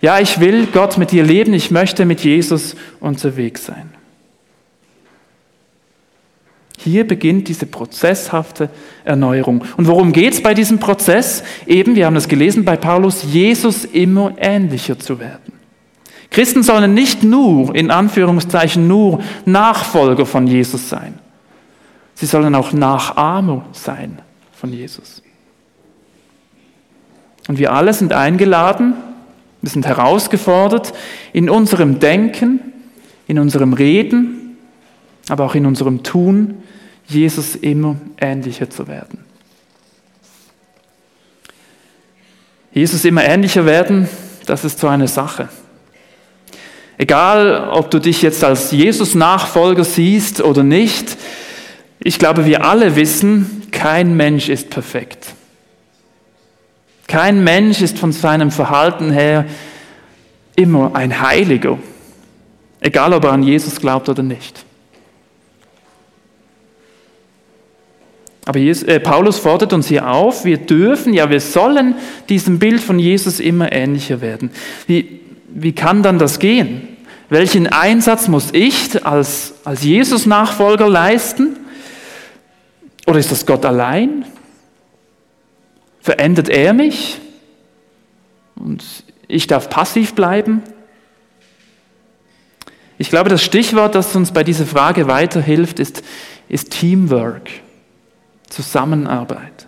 ja, 0.02 0.20
ich 0.20 0.40
will 0.40 0.66
Gott 0.66 0.98
mit 0.98 1.12
dir 1.12 1.24
leben, 1.24 1.54
ich 1.54 1.70
möchte 1.70 2.06
mit 2.06 2.22
Jesus 2.22 2.76
unterwegs 3.00 3.66
sein. 3.66 3.92
Hier 6.84 7.06
beginnt 7.08 7.48
diese 7.48 7.68
prozesshafte 7.68 8.72
Erneuerung. 9.04 9.64
Und 9.78 9.86
worum 9.86 10.12
geht 10.12 10.34
es 10.34 10.42
bei 10.42 10.56
diesem 10.56 10.80
Prozess? 10.80 11.44
Eben, 11.68 11.96
wir 11.96 12.08
haben 12.08 12.16
es 12.16 12.28
gelesen 12.28 12.66
bei 12.66 12.76
Paulus, 12.76 13.24
Jesus 13.32 13.86
immer 13.86 14.34
ähnlicher 14.40 14.98
zu 14.98 15.20
werden. 15.20 15.41
Christen 16.32 16.64
sollen 16.64 16.94
nicht 16.94 17.24
nur, 17.24 17.76
in 17.76 17.92
Anführungszeichen 17.92 18.88
nur, 18.88 19.22
Nachfolger 19.46 20.26
von 20.26 20.48
Jesus 20.48 20.90
sein. 20.90 21.20
Sie 22.16 22.26
sollen 22.26 22.56
auch 22.56 22.72
Nachahmer 22.72 23.66
sein 23.74 24.20
von 24.54 24.72
Jesus. 24.72 25.22
Und 27.48 27.60
wir 27.60 27.74
alle 27.74 27.94
sind 27.94 28.14
eingeladen, 28.14 28.94
wir 29.62 29.70
sind 29.70 29.86
herausgefordert, 29.86 30.94
in 31.34 31.50
unserem 31.50 32.00
Denken, 32.00 32.62
in 33.28 33.38
unserem 33.38 33.74
Reden, 33.74 34.58
aber 35.28 35.46
auch 35.46 35.56
in 35.56 35.66
unserem 35.66 36.02
Tun, 36.02 36.64
Jesus 37.08 37.56
immer 37.58 37.98
ähnlicher 38.20 38.70
zu 38.70 38.88
werden. 38.88 39.20
Jesus 42.72 43.04
immer 43.04 43.26
ähnlicher 43.26 43.66
werden, 43.66 44.08
das 44.46 44.64
ist 44.64 44.80
so 44.80 44.88
eine 44.88 45.10
Sache. 45.10 45.50
Egal, 47.02 47.68
ob 47.72 47.90
du 47.90 47.98
dich 47.98 48.22
jetzt 48.22 48.44
als 48.44 48.70
Jesus-Nachfolger 48.70 49.84
siehst 49.84 50.40
oder 50.40 50.62
nicht, 50.62 51.18
ich 51.98 52.20
glaube, 52.20 52.46
wir 52.46 52.64
alle 52.64 52.96
wissen, 52.96 53.64
kein 53.72 54.16
Mensch 54.16 54.50
ist 54.50 54.70
perfekt. 54.70 55.34
Kein 57.08 57.44
Mensch 57.44 57.82
ist 57.82 57.98
von 57.98 58.12
seinem 58.12 58.52
Verhalten 58.52 59.10
her 59.10 59.46
immer 60.56 60.96
ein 60.96 61.24
Heiliger, 61.24 61.80
egal 62.82 63.14
ob 63.14 63.24
er 63.24 63.32
an 63.32 63.42
Jesus 63.42 63.80
glaubt 63.80 64.08
oder 64.08 64.22
nicht. 64.22 64.64
Aber 68.46 68.60
Jesus, 68.60 68.84
äh, 68.84 69.00
Paulus 69.00 69.40
fordert 69.40 69.74
uns 69.74 69.88
hier 69.88 70.08
auf, 70.08 70.46
wir 70.46 70.58
dürfen, 70.58 71.16
ja 71.16 71.32
wir 71.32 71.40
sollen 71.40 71.96
diesem 72.30 72.60
Bild 72.60 72.80
von 72.80 73.00
Jesus 73.00 73.40
immer 73.40 73.72
ähnlicher 73.72 74.22
werden. 74.22 74.52
Wie, 74.86 75.22
wie 75.50 75.74
kann 75.74 76.04
dann 76.04 76.20
das 76.20 76.38
gehen? 76.38 76.90
Welchen 77.32 77.68
Einsatz 77.68 78.28
muss 78.28 78.50
ich 78.52 79.06
als, 79.06 79.54
als 79.64 79.84
Jesus-Nachfolger 79.84 80.90
leisten? 80.90 81.56
Oder 83.08 83.20
ist 83.20 83.32
das 83.32 83.46
Gott 83.46 83.64
allein? 83.64 84.26
Verändert 86.02 86.50
er 86.50 86.74
mich? 86.74 87.22
Und 88.56 88.84
ich 89.30 89.48
darf 89.48 89.70
passiv 89.70 90.14
bleiben? 90.14 90.62
Ich 92.98 93.10
glaube, 93.10 93.30
das 93.30 93.42
Stichwort, 93.42 93.96
das 93.96 94.14
uns 94.14 94.34
bei 94.34 94.44
dieser 94.44 94.66
Frage 94.66 95.08
weiterhilft, 95.08 95.80
ist, 95.80 96.04
ist 96.50 96.72
Teamwork, 96.72 97.50
Zusammenarbeit. 98.50 99.68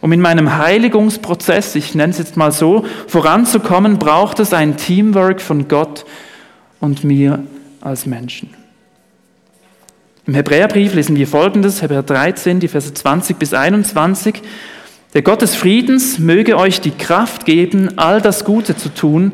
Um 0.00 0.12
in 0.12 0.20
meinem 0.20 0.56
Heiligungsprozess, 0.58 1.74
ich 1.74 1.94
nenne 1.94 2.12
es 2.12 2.18
jetzt 2.18 2.36
mal 2.36 2.52
so, 2.52 2.84
voranzukommen, 3.08 3.98
braucht 3.98 4.38
es 4.38 4.52
ein 4.52 4.76
Teamwork 4.76 5.40
von 5.40 5.66
Gott 5.66 6.04
und 6.80 7.02
mir 7.02 7.42
als 7.80 8.06
Menschen. 8.06 8.50
Im 10.26 10.34
Hebräerbrief 10.34 10.94
lesen 10.94 11.16
wir 11.16 11.26
folgendes, 11.26 11.82
Hebräer 11.82 12.02
13, 12.02 12.60
die 12.60 12.68
Verse 12.68 12.92
20 12.92 13.38
bis 13.38 13.54
21. 13.54 14.42
Der 15.14 15.22
Gott 15.22 15.42
des 15.42 15.54
Friedens 15.54 16.18
möge 16.18 16.56
euch 16.58 16.80
die 16.80 16.90
Kraft 16.90 17.46
geben, 17.46 17.96
all 17.96 18.20
das 18.20 18.44
Gute 18.44 18.76
zu 18.76 18.90
tun, 18.90 19.32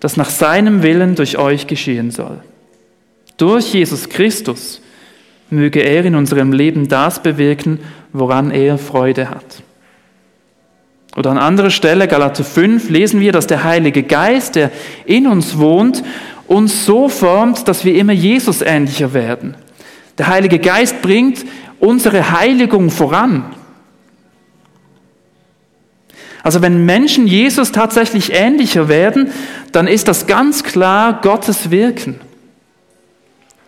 das 0.00 0.16
nach 0.16 0.28
seinem 0.28 0.82
Willen 0.82 1.14
durch 1.14 1.38
euch 1.38 1.66
geschehen 1.66 2.10
soll. 2.10 2.40
Durch 3.38 3.72
Jesus 3.72 4.10
Christus 4.10 4.80
möge 5.50 5.80
er 5.80 6.04
in 6.04 6.14
unserem 6.14 6.52
Leben 6.52 6.88
das 6.88 7.22
bewirken, 7.22 7.80
woran 8.12 8.50
er 8.50 8.78
Freude 8.78 9.30
hat. 9.30 9.63
Oder 11.16 11.30
an 11.30 11.38
anderer 11.38 11.70
Stelle, 11.70 12.08
Galater 12.08 12.44
5, 12.44 12.90
lesen 12.90 13.20
wir, 13.20 13.32
dass 13.32 13.46
der 13.46 13.64
Heilige 13.64 14.02
Geist, 14.02 14.56
der 14.56 14.70
in 15.04 15.26
uns 15.26 15.58
wohnt, 15.58 16.02
uns 16.46 16.84
so 16.84 17.08
formt, 17.08 17.68
dass 17.68 17.84
wir 17.84 17.94
immer 17.94 18.12
Jesus 18.12 18.62
ähnlicher 18.62 19.14
werden. 19.14 19.56
Der 20.18 20.26
Heilige 20.26 20.58
Geist 20.58 21.02
bringt 21.02 21.44
unsere 21.78 22.32
Heiligung 22.32 22.90
voran. 22.90 23.44
Also 26.42 26.60
wenn 26.60 26.84
Menschen 26.84 27.26
Jesus 27.26 27.72
tatsächlich 27.72 28.32
ähnlicher 28.32 28.88
werden, 28.88 29.30
dann 29.72 29.86
ist 29.86 30.08
das 30.08 30.26
ganz 30.26 30.62
klar 30.62 31.20
Gottes 31.22 31.70
Wirken. 31.70 32.20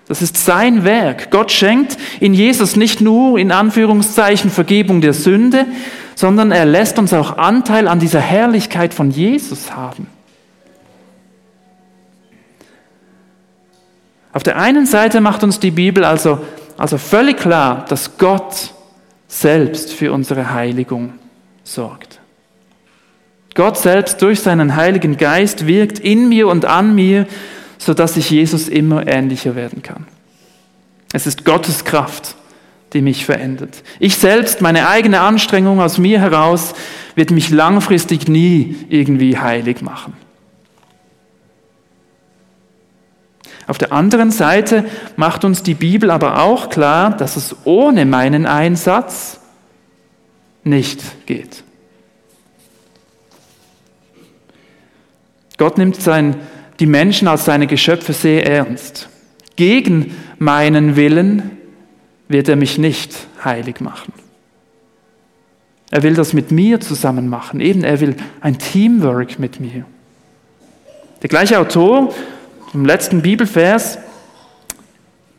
Das 0.09 0.23
ist 0.23 0.37
sein 0.37 0.85
Werk. 0.85 1.31
Gott 1.31 1.51
schenkt 1.51 1.97
in 2.21 2.35
Jesus 2.35 2.77
nicht 2.77 3.01
nur 3.01 3.39
in 3.39 3.51
Anführungszeichen 3.51 4.51
Vergebung 4.51 5.01
der 5.01 5.15
Sünde, 5.15 5.67
sondern 6.17 6.51
er 6.51 6.65
lässt 6.65 6.99
uns 6.99 7.13
auch 7.13 7.37
Anteil 7.37 7.87
an 7.87 8.01
dieser 8.01 8.21
Herrlichkeit 8.21 8.95
von 8.95 9.11
Jesus 9.11 9.71
haben. 9.77 10.09
Auf 14.33 14.43
der 14.43 14.57
einen 14.57 14.87
Seite 14.87 15.21
macht 15.21 15.45
uns 15.45 15.61
die 15.61 15.71
Bibel 15.71 16.05
also, 16.05 16.41
also 16.77 16.99
völlig 16.99 17.37
klar, 17.37 17.85
dass 17.89 18.19
Gott 18.19 18.73
selbst 19.29 19.93
für 19.93 20.13
unsere 20.13 20.53
Heiligung 20.53 21.13
sorgt. 21.65 22.19
Gott 23.55 23.79
selbst 23.79 24.21
durch 24.23 24.41
seinen 24.41 24.77
Heiligen 24.77 25.17
Geist 25.17 25.67
wirkt 25.67 25.99
in 25.99 26.29
mir 26.29 26.49
und 26.49 26.65
an 26.65 26.95
mir, 26.95 27.27
sodass 27.79 28.17
ich 28.17 28.31
Jesus 28.31 28.69
immer 28.69 29.07
ähnlicher 29.07 29.55
werden 29.55 29.83
kann. 29.83 30.07
Es 31.13 31.27
ist 31.27 31.45
Gottes 31.45 31.85
Kraft, 31.85 32.37
die 32.93 33.03
mich 33.03 33.25
verändert. 33.25 33.83
Ich 33.99 34.17
selbst, 34.17 34.61
meine 34.61 34.89
eigene 34.89 35.21
Anstrengung 35.21 35.81
aus 35.81 35.99
mir 35.99 36.21
heraus, 36.21 36.75
wird 37.15 37.31
mich 37.31 37.51
langfristig 37.51 38.29
nie 38.29 38.77
irgendwie 38.89 39.39
heilig 39.39 39.83
machen. 39.83 40.13
Auf 43.67 43.79
der 43.79 43.93
anderen 43.93 44.31
Seite 44.31 44.85
macht 45.17 45.45
uns 45.45 45.63
die 45.63 45.75
Bibel 45.75 46.11
aber 46.11 46.41
auch 46.43 46.71
klar, 46.71 47.17
dass 47.17 47.37
es 47.37 47.57
ohne 47.65 48.07
meinen 48.07 48.47
Einsatz 48.47 49.41
nicht 50.63 51.27
geht. 51.27 51.65
Gott 55.59 55.79
nimmt 55.79 56.01
sein, 56.01 56.37
die 56.81 56.87
Menschen 56.87 57.29
als 57.29 57.45
seine 57.45 57.67
Geschöpfe 57.67 58.13
sehr 58.13 58.47
ernst. 58.47 59.09
Gegen 59.57 60.15
meinen 60.39 60.97
Willen 60.97 61.56
wird 62.29 62.49
er 62.49 62.57
mich 62.57 62.79
nicht 62.79 63.15
heilig 63.45 63.81
machen. 63.81 64.13
Er 65.91 66.03
will 66.03 66.15
das 66.15 66.33
mit 66.33 66.51
mir 66.51 66.81
zusammen 66.81 67.29
machen. 67.29 67.61
Eben, 67.61 67.85
er 67.85 68.01
will 68.01 68.17
ein 68.41 68.59
Teamwork 68.59 69.39
mit 69.39 69.61
mir. 69.61 69.85
Der 71.23 71.29
gleiche 71.29 71.59
Autor 71.59 72.13
im 72.75 72.85
letzten 72.85 73.23
Bibelvers, 73.23 73.99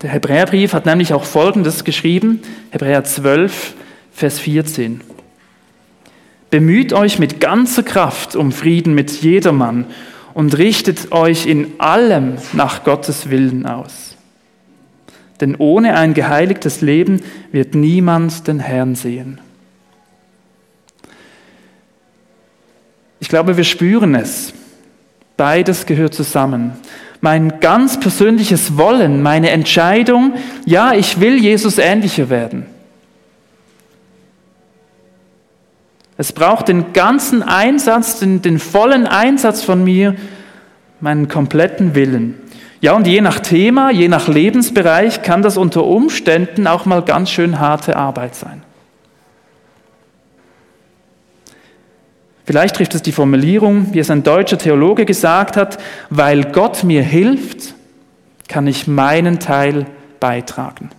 der 0.01 0.10
Hebräerbrief, 0.10 0.74
hat 0.74 0.86
nämlich 0.86 1.13
auch 1.13 1.25
Folgendes 1.25 1.84
geschrieben, 1.84 2.41
Hebräer 2.72 3.03
12, 3.03 3.75
Vers 4.12 4.39
14. 4.39 5.01
Bemüht 6.50 6.94
euch 6.94 7.20
mit 7.20 7.39
ganzer 7.39 7.84
Kraft 7.84 8.36
um 8.36 8.51
Frieden 8.51 8.96
mit 8.96 9.12
jedermann 9.22 9.86
und 10.34 10.58
richtet 10.58 11.12
euch 11.12 11.46
in 11.46 11.79
allem 11.79 12.38
nach 12.53 12.84
Gottes 12.84 13.29
Willen 13.29 13.65
aus. 13.65 14.16
Denn 15.39 15.56
ohne 15.56 15.96
ein 15.98 16.13
geheiligtes 16.13 16.82
Leben 16.82 17.22
wird 17.51 17.75
niemand 17.75 18.48
den 18.48 18.60
Herrn 18.60 18.96
sehen. 18.96 19.39
Ich 23.20 23.29
glaube, 23.29 23.58
wir 23.58 23.63
spüren 23.63 24.15
es. 24.15 24.53
Beides 25.36 25.86
gehört 25.86 26.13
zusammen. 26.13 26.74
Mein 27.22 27.60
ganz 27.60 28.00
persönliches 28.00 28.77
Wollen, 28.77 29.22
meine 29.22 29.50
Entscheidung, 29.50 30.34
ja, 30.65 30.94
ich 30.94 31.20
will 31.20 31.38
Jesus 31.38 31.77
ähnlicher 31.77 32.29
werden. 32.29 32.65
Es 36.17 36.32
braucht 36.32 36.67
den 36.67 36.94
ganzen 36.94 37.44
Einsatz, 37.44 38.20
den, 38.20 38.41
den 38.41 38.58
vollen 38.58 39.06
Einsatz 39.06 39.63
von 39.63 39.84
mir, 39.84 40.15
meinen 41.00 41.27
kompletten 41.27 41.94
Willen. 41.94 42.36
Ja, 42.79 42.93
und 42.93 43.07
je 43.07 43.22
nach 43.22 43.39
Thema, 43.39 43.91
je 43.91 44.07
nach 44.07 44.27
Lebensbereich 44.27 45.24
kann 45.24 45.41
das 45.41 45.57
unter 45.57 45.84
Umständen 45.84 46.67
auch 46.67 46.86
mal 46.86 47.01
ganz 47.01 47.31
schön 47.31 47.60
harte 47.60 47.96
Arbeit 47.96 48.36
sein. 48.36 48.62
Vielleicht 52.46 52.77
trifft 52.77 52.96
es 52.96 53.01
die 53.01 53.12
Formulierung, 53.12 53.93
wie 53.93 54.00
es 54.00 54.10
ein 54.10 54.24
deutscher 54.24 54.57
Theologe 54.57 55.05
gesagt 55.05 55.57
hat, 55.57 55.79
weil 56.10 56.46
Gott 56.46 56.84
mir 56.84 57.03
hilft, 57.03 57.74
kann 58.48 58.67
ich 58.67 58.88
meinen 58.88 59.39
Teil 59.39 59.86
beitragen. 60.22 60.89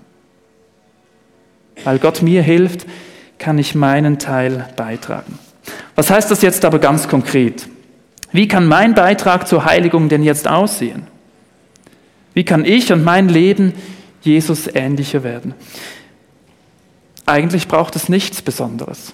Weil 1.84 1.98
Gott 1.98 2.22
mir 2.22 2.42
hilft, 2.42 2.86
kann 3.38 3.56
ich 3.56 3.74
meinen 3.74 4.18
Teil 4.18 4.66
beitragen. 4.76 5.38
Was 5.94 6.10
heißt 6.10 6.30
das 6.30 6.42
jetzt 6.42 6.64
aber 6.64 6.80
ganz 6.80 7.08
konkret? 7.08 7.66
Wie 8.30 8.48
kann 8.48 8.66
mein 8.66 8.94
Beitrag 8.94 9.48
zur 9.48 9.64
Heiligung 9.64 10.08
denn 10.08 10.22
jetzt 10.22 10.48
aussehen? 10.48 11.06
Wie 12.38 12.44
kann 12.44 12.64
ich 12.64 12.92
und 12.92 13.02
mein 13.02 13.28
Leben 13.28 13.72
Jesus 14.22 14.68
ähnlicher 14.72 15.24
werden? 15.24 15.54
Eigentlich 17.26 17.66
braucht 17.66 17.96
es 17.96 18.08
nichts 18.08 18.42
Besonderes. 18.42 19.12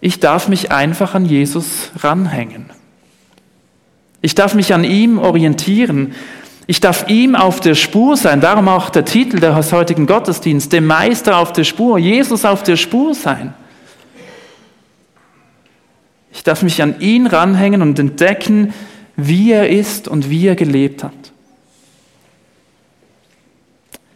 Ich 0.00 0.18
darf 0.18 0.48
mich 0.48 0.72
einfach 0.72 1.14
an 1.14 1.24
Jesus 1.24 1.92
ranhängen. 2.00 2.70
Ich 4.22 4.34
darf 4.34 4.56
mich 4.56 4.74
an 4.74 4.82
ihm 4.82 5.20
orientieren. 5.20 6.16
Ich 6.66 6.80
darf 6.80 7.08
ihm 7.08 7.36
auf 7.36 7.60
der 7.60 7.76
Spur 7.76 8.16
sein. 8.16 8.40
Darum 8.40 8.66
auch 8.66 8.90
der 8.90 9.04
Titel 9.04 9.38
des 9.38 9.72
heutigen 9.72 10.08
Gottesdienstes, 10.08 10.70
dem 10.70 10.86
Meister 10.86 11.36
auf 11.36 11.52
der 11.52 11.62
Spur, 11.62 11.96
Jesus 11.96 12.44
auf 12.44 12.64
der 12.64 12.76
Spur 12.76 13.14
sein. 13.14 13.54
Ich 16.32 16.42
darf 16.42 16.64
mich 16.64 16.82
an 16.82 16.98
ihn 16.98 17.28
ranhängen 17.28 17.82
und 17.82 18.00
entdecken, 18.00 18.74
wie 19.26 19.52
er 19.52 19.68
ist 19.68 20.08
und 20.08 20.30
wie 20.30 20.46
er 20.46 20.56
gelebt 20.56 21.04
hat. 21.04 21.12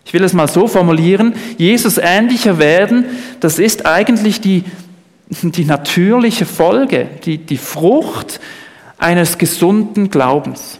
Ich 0.04 0.12
will 0.12 0.22
es 0.22 0.32
mal 0.32 0.48
so 0.48 0.68
formulieren, 0.68 1.34
Jesus 1.58 1.98
ähnlicher 1.98 2.58
werden, 2.58 3.06
das 3.40 3.58
ist 3.58 3.86
eigentlich 3.86 4.40
die 4.40 4.64
die 5.42 5.64
natürliche 5.64 6.46
Folge, 6.46 7.08
die, 7.24 7.38
die 7.38 7.56
Frucht 7.56 8.40
eines 8.98 9.38
gesunden 9.38 10.10
Glaubens. 10.10 10.78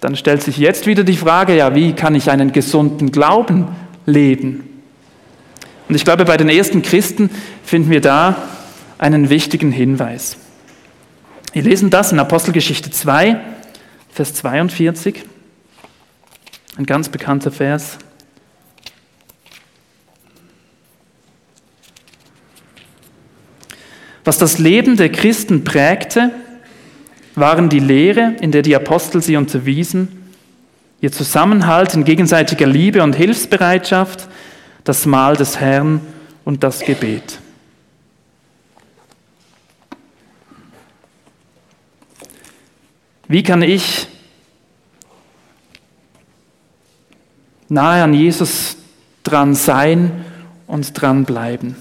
Dann 0.00 0.16
stellt 0.16 0.42
sich 0.42 0.56
jetzt 0.56 0.86
wieder 0.86 1.04
die 1.04 1.16
Frage, 1.16 1.56
ja, 1.56 1.74
wie 1.74 1.92
kann 1.92 2.14
ich 2.14 2.30
einen 2.30 2.52
gesunden 2.52 3.12
Glauben 3.12 3.68
leben? 4.06 4.64
Und 5.88 5.94
ich 5.94 6.04
glaube, 6.04 6.24
bei 6.24 6.36
den 6.36 6.48
ersten 6.48 6.82
Christen 6.82 7.30
finden 7.64 7.90
wir 7.90 8.00
da 8.00 8.36
einen 8.96 9.28
wichtigen 9.28 9.72
Hinweis. 9.72 10.36
Wir 11.52 11.62
lesen 11.62 11.90
das 11.90 12.12
in 12.12 12.20
Apostelgeschichte 12.20 12.92
2, 12.92 13.40
Vers 14.12 14.34
42, 14.34 15.24
ein 16.76 16.86
ganz 16.86 17.08
bekannter 17.08 17.50
Vers. 17.50 17.98
Was 24.24 24.38
das 24.38 24.58
Leben 24.58 24.96
der 24.96 25.10
Christen 25.10 25.64
prägte, 25.64 26.30
waren 27.34 27.68
die 27.68 27.80
Lehre, 27.80 28.36
in 28.40 28.52
der 28.52 28.62
die 28.62 28.76
Apostel 28.76 29.20
sie 29.20 29.36
unterwiesen, 29.36 30.30
ihr 31.00 31.10
Zusammenhalt 31.10 31.94
in 31.94 32.04
gegenseitiger 32.04 32.68
Liebe 32.68 33.02
und 33.02 33.16
Hilfsbereitschaft, 33.16 34.28
das 34.84 35.04
Mahl 35.04 35.34
des 35.34 35.58
Herrn 35.58 36.00
und 36.44 36.62
das 36.62 36.78
Gebet. 36.78 37.40
Wie 43.30 43.44
kann 43.44 43.62
ich 43.62 44.08
nahe 47.68 48.02
an 48.02 48.12
Jesus 48.12 48.76
dran 49.22 49.54
sein 49.54 50.24
und 50.66 51.00
dran 51.00 51.24
bleiben? 51.24 51.76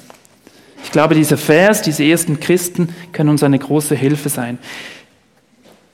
Ich 0.84 0.92
glaube, 0.92 1.16
dieser 1.16 1.38
Vers, 1.38 1.82
diese 1.82 2.04
ersten 2.04 2.40
Christen 2.40 2.94
können 3.14 3.30
uns 3.30 3.42
eine 3.42 3.58
große 3.58 3.96
Hilfe 3.96 4.30
sein. 4.30 4.60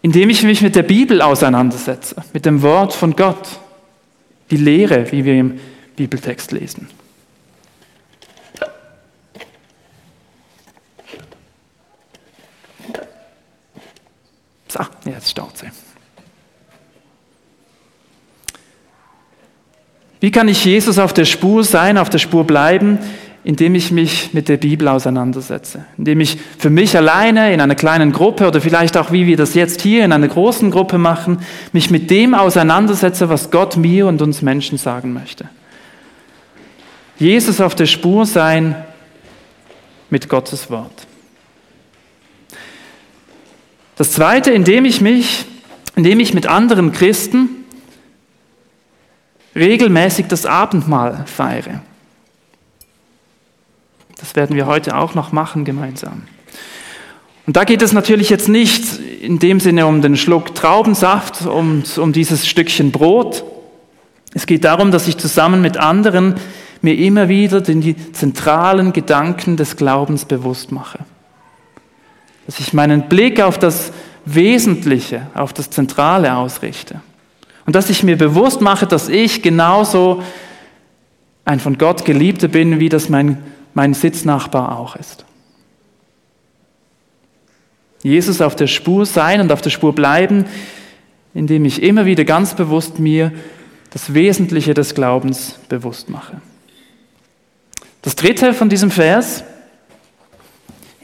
Indem 0.01 0.29
ich 0.29 0.43
mich 0.43 0.61
mit 0.61 0.75
der 0.75 0.83
Bibel 0.83 1.21
auseinandersetze, 1.21 2.17
mit 2.33 2.45
dem 2.45 2.61
Wort 2.61 2.91
von 2.91 3.15
Gott, 3.15 3.47
die 4.51 4.57
Lehre, 4.57 5.09
wie 5.13 5.23
wir 5.23 5.39
im 5.39 5.57
Bibeltext 5.95 6.51
lesen. 6.51 6.89
So, 14.75 15.09
jetzt 15.09 15.29
staut 15.29 15.57
sie. 15.57 15.67
Wie 20.19 20.31
kann 20.31 20.47
ich 20.47 20.65
Jesus 20.65 20.99
auf 20.99 21.13
der 21.13 21.25
Spur 21.25 21.63
sein, 21.63 21.97
auf 21.97 22.09
der 22.09 22.19
Spur 22.19 22.45
bleiben? 22.45 22.99
indem 23.45 23.75
ich 23.75 23.91
mich 23.91 24.33
mit 24.33 24.49
der 24.49 24.57
Bibel 24.57 24.87
auseinandersetze, 24.87 25.85
indem 25.99 26.19
ich 26.19 26.39
für 26.57 26.71
mich 26.71 26.97
alleine 26.97 27.53
in 27.53 27.61
einer 27.61 27.75
kleinen 27.75 28.11
Gruppe 28.11 28.47
oder 28.47 28.59
vielleicht 28.59 28.97
auch 28.97 29.11
wie 29.11 29.27
wir 29.27 29.37
das 29.37 29.53
jetzt 29.53 29.81
hier 29.81 30.03
in 30.03 30.11
einer 30.11 30.27
großen 30.27 30.71
Gruppe 30.71 30.97
machen, 30.97 31.37
mich 31.71 31.91
mit 31.91 32.09
dem 32.09 32.33
auseinandersetze, 32.33 33.29
was 33.29 33.51
Gott 33.51 33.77
mir 33.77 34.07
und 34.07 34.23
uns 34.23 34.41
Menschen 34.41 34.79
sagen 34.79 35.13
möchte. 35.13 35.47
Jesus 37.19 37.61
auf 37.61 37.75
der 37.75 37.85
Spur 37.85 38.25
sein 38.25 38.75
mit 40.09 40.27
Gottes 40.27 40.71
Wort. 40.71 41.05
Das 43.95 44.11
zweite, 44.11 44.51
indem 44.51 44.85
ich 44.85 45.01
mich, 45.01 45.45
indem 45.95 46.19
ich 46.19 46.33
mit 46.33 46.47
anderen 46.47 46.91
Christen 46.91 47.49
regelmäßig 49.55 50.27
das 50.27 50.45
Abendmahl 50.45 51.23
feiere. 51.25 51.81
Das 54.19 54.35
werden 54.35 54.55
wir 54.55 54.65
heute 54.65 54.97
auch 54.97 55.15
noch 55.15 55.31
machen 55.31 55.65
gemeinsam. 55.65 56.23
Und 57.47 57.55
da 57.55 57.63
geht 57.63 57.81
es 57.81 57.93
natürlich 57.93 58.29
jetzt 58.29 58.49
nicht 58.49 58.99
in 59.21 59.39
dem 59.39 59.59
Sinne 59.59 59.85
um 59.85 60.01
den 60.01 60.17
Schluck 60.17 60.55
Traubensaft, 60.55 61.45
um, 61.45 61.83
um 61.97 62.11
dieses 62.11 62.47
Stückchen 62.47 62.91
Brot. 62.91 63.43
Es 64.33 64.45
geht 64.45 64.63
darum, 64.63 64.91
dass 64.91 65.07
ich 65.07 65.17
zusammen 65.17 65.61
mit 65.61 65.77
anderen 65.77 66.35
mir 66.81 66.97
immer 66.97 67.29
wieder 67.29 67.61
die 67.61 68.11
zentralen 68.11 68.93
Gedanken 68.93 69.57
des 69.57 69.77
Glaubens 69.77 70.25
bewusst 70.25 70.71
mache. 70.71 70.99
Dass 72.45 72.59
ich 72.59 72.73
meinen 72.73 73.09
Blick 73.09 73.41
auf 73.41 73.57
das 73.57 73.91
Wesentliche, 74.25 75.27
auf 75.33 75.53
das 75.53 75.69
Zentrale 75.69 76.35
ausrichte. 76.35 77.01
Und 77.65 77.75
dass 77.75 77.89
ich 77.89 78.03
mir 78.03 78.17
bewusst 78.17 78.61
mache, 78.61 78.85
dass 78.85 79.09
ich 79.09 79.41
genauso 79.41 80.21
ein 81.45 81.59
von 81.59 81.77
Gott 81.77 82.05
Geliebter 82.05 82.47
bin, 82.47 82.79
wie 82.79 82.89
das 82.89 83.09
mein 83.09 83.37
mein 83.75 83.93
Sitznachbar 83.93 84.79
auch 84.79 84.95
ist. 84.95 85.25
Jesus 88.01 88.41
auf 88.41 88.55
der 88.55 88.67
Spur 88.67 89.05
sein 89.05 89.41
und 89.41 89.51
auf 89.51 89.61
der 89.61 89.69
Spur 89.69 89.93
bleiben, 89.93 90.45
indem 91.33 91.65
ich 91.65 91.83
immer 91.83 92.05
wieder 92.05 92.23
ganz 92.23 92.55
bewusst 92.55 92.99
mir 92.99 93.31
das 93.91 94.13
Wesentliche 94.13 94.73
des 94.73 94.95
Glaubens 94.95 95.59
bewusst 95.69 96.09
mache. 96.09 96.41
Das 98.01 98.15
dritte 98.15 98.53
von 98.53 98.69
diesem 98.69 98.91
Vers, 98.91 99.43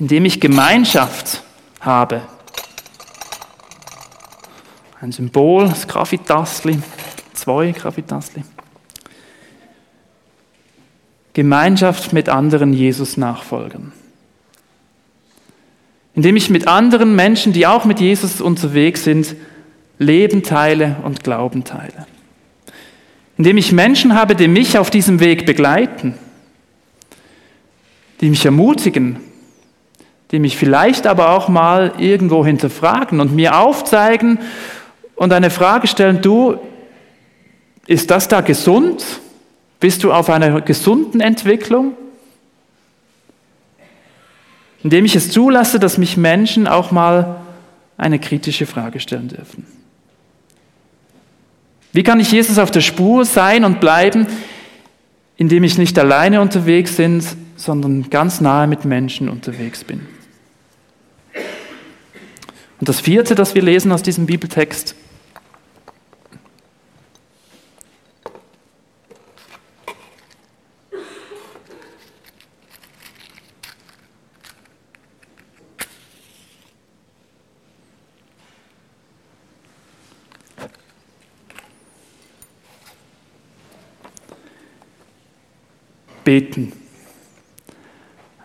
indem 0.02 0.26
ich 0.26 0.40
Gemeinschaft 0.40 1.44
habe. 1.80 2.24
Ein 5.00 5.12
Symbol, 5.12 5.70
das 5.70 5.88
Grafitasli, 5.88 6.80
zwei 7.34 7.72
Grafitasli. 7.72 8.44
Gemeinschaft 11.34 12.14
mit 12.14 12.30
anderen 12.30 12.74
Jesus-Nachfolgern. 12.74 13.92
Indem 16.16 16.36
ich 16.36 16.50
mit 16.50 16.68
anderen 16.68 17.16
Menschen, 17.16 17.54
die 17.54 17.68
auch 17.68 17.86
mit 17.86 18.00
Jesus 18.00 18.42
unterwegs 18.42 19.04
sind, 19.04 19.36
Leben 20.00 20.42
teile 20.42 20.96
und 21.04 21.24
Glauben 21.24 21.64
teile. 21.64 22.08
Indem 23.38 23.58
ich 23.58 23.72
Menschen 23.72 24.16
habe, 24.16 24.36
die 24.36 24.48
mich 24.48 24.80
auf 24.80 24.90
diesem 24.90 25.20
Weg 25.20 25.46
begleiten, 25.46 26.16
die 28.20 28.32
mich 28.32 28.44
ermutigen, 28.44 29.20
die 30.32 30.40
mich 30.40 30.58
vielleicht 30.58 31.08
aber 31.08 31.30
auch 31.32 31.50
mal 31.50 31.94
irgendwo 31.98 32.46
hinterfragen 32.46 33.20
und 33.20 33.36
mir 33.36 33.58
aufzeigen 33.58 34.40
und 35.16 35.34
eine 35.34 35.50
Frage 35.50 35.88
stellen, 35.88 36.22
du, 36.22 36.58
ist 37.86 38.10
das 38.10 38.28
da 38.28 38.42
gesund? 38.42 39.04
Bist 39.80 40.04
du 40.04 40.14
auf 40.14 40.30
einer 40.30 40.62
gesunden 40.62 41.20
Entwicklung? 41.20 41.94
Indem 44.84 45.06
ich 45.06 45.16
es 45.16 45.32
zulasse, 45.32 45.80
dass 45.80 45.98
mich 45.98 46.18
Menschen 46.18 46.68
auch 46.68 46.92
mal 46.92 47.42
eine 47.98 48.18
kritische 48.18 48.66
Frage 48.66 49.00
stellen 49.00 49.28
dürfen. 49.28 49.66
Wie 51.94 52.04
kann 52.04 52.20
ich 52.20 52.32
Jesus 52.32 52.58
auf 52.58 52.72
der 52.72 52.82
Spur 52.82 53.26
sein 53.26 53.66
und 53.66 53.80
bleiben, 53.80 54.26
indem 55.36 55.64
ich 55.64 55.78
nicht 55.78 56.00
alleine 56.00 56.42
unterwegs 56.42 56.96
bin, 56.96 57.22
sondern 57.58 58.10
ganz 58.10 58.42
nahe 58.42 58.66
mit 58.66 58.86
Menschen 58.86 59.30
unterwegs 59.30 59.84
bin? 59.84 60.02
Und 62.82 62.90
das 62.90 63.00
vierte, 63.00 63.36
das 63.36 63.54
wir 63.54 63.62
lesen 63.62 63.92
aus 63.92 64.02
diesem 64.02 64.26
Bibeltext, 64.26 64.96
beten, 86.24 86.72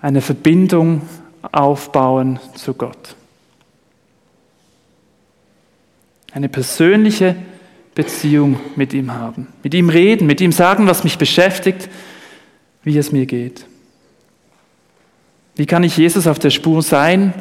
eine 0.02 0.20
Verbindung 0.20 1.08
aufbauen 1.52 2.38
zu 2.54 2.74
Gott. 2.74 3.16
Eine 6.36 6.50
persönliche 6.50 7.34
Beziehung 7.94 8.60
mit 8.76 8.92
ihm 8.92 9.14
haben. 9.14 9.46
Mit 9.62 9.72
ihm 9.72 9.88
reden, 9.88 10.26
mit 10.26 10.42
ihm 10.42 10.52
sagen, 10.52 10.86
was 10.86 11.02
mich 11.02 11.16
beschäftigt, 11.16 11.88
wie 12.82 12.98
es 12.98 13.10
mir 13.10 13.24
geht. 13.24 13.64
Wie 15.54 15.64
kann 15.64 15.82
ich 15.82 15.96
Jesus 15.96 16.26
auf 16.26 16.38
der 16.38 16.50
Spur 16.50 16.82
sein, 16.82 17.32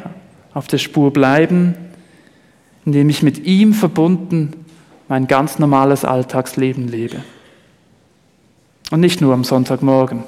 auf 0.54 0.66
der 0.66 0.78
Spur 0.78 1.12
bleiben, 1.12 1.74
indem 2.86 3.10
ich 3.10 3.22
mit 3.22 3.44
ihm 3.44 3.74
verbunden 3.74 4.54
mein 5.08 5.26
ganz 5.26 5.58
normales 5.58 6.06
Alltagsleben 6.06 6.88
lebe? 6.88 7.22
Und 8.90 9.00
nicht 9.00 9.20
nur 9.20 9.34
am 9.34 9.44
Sonntagmorgen 9.44 10.24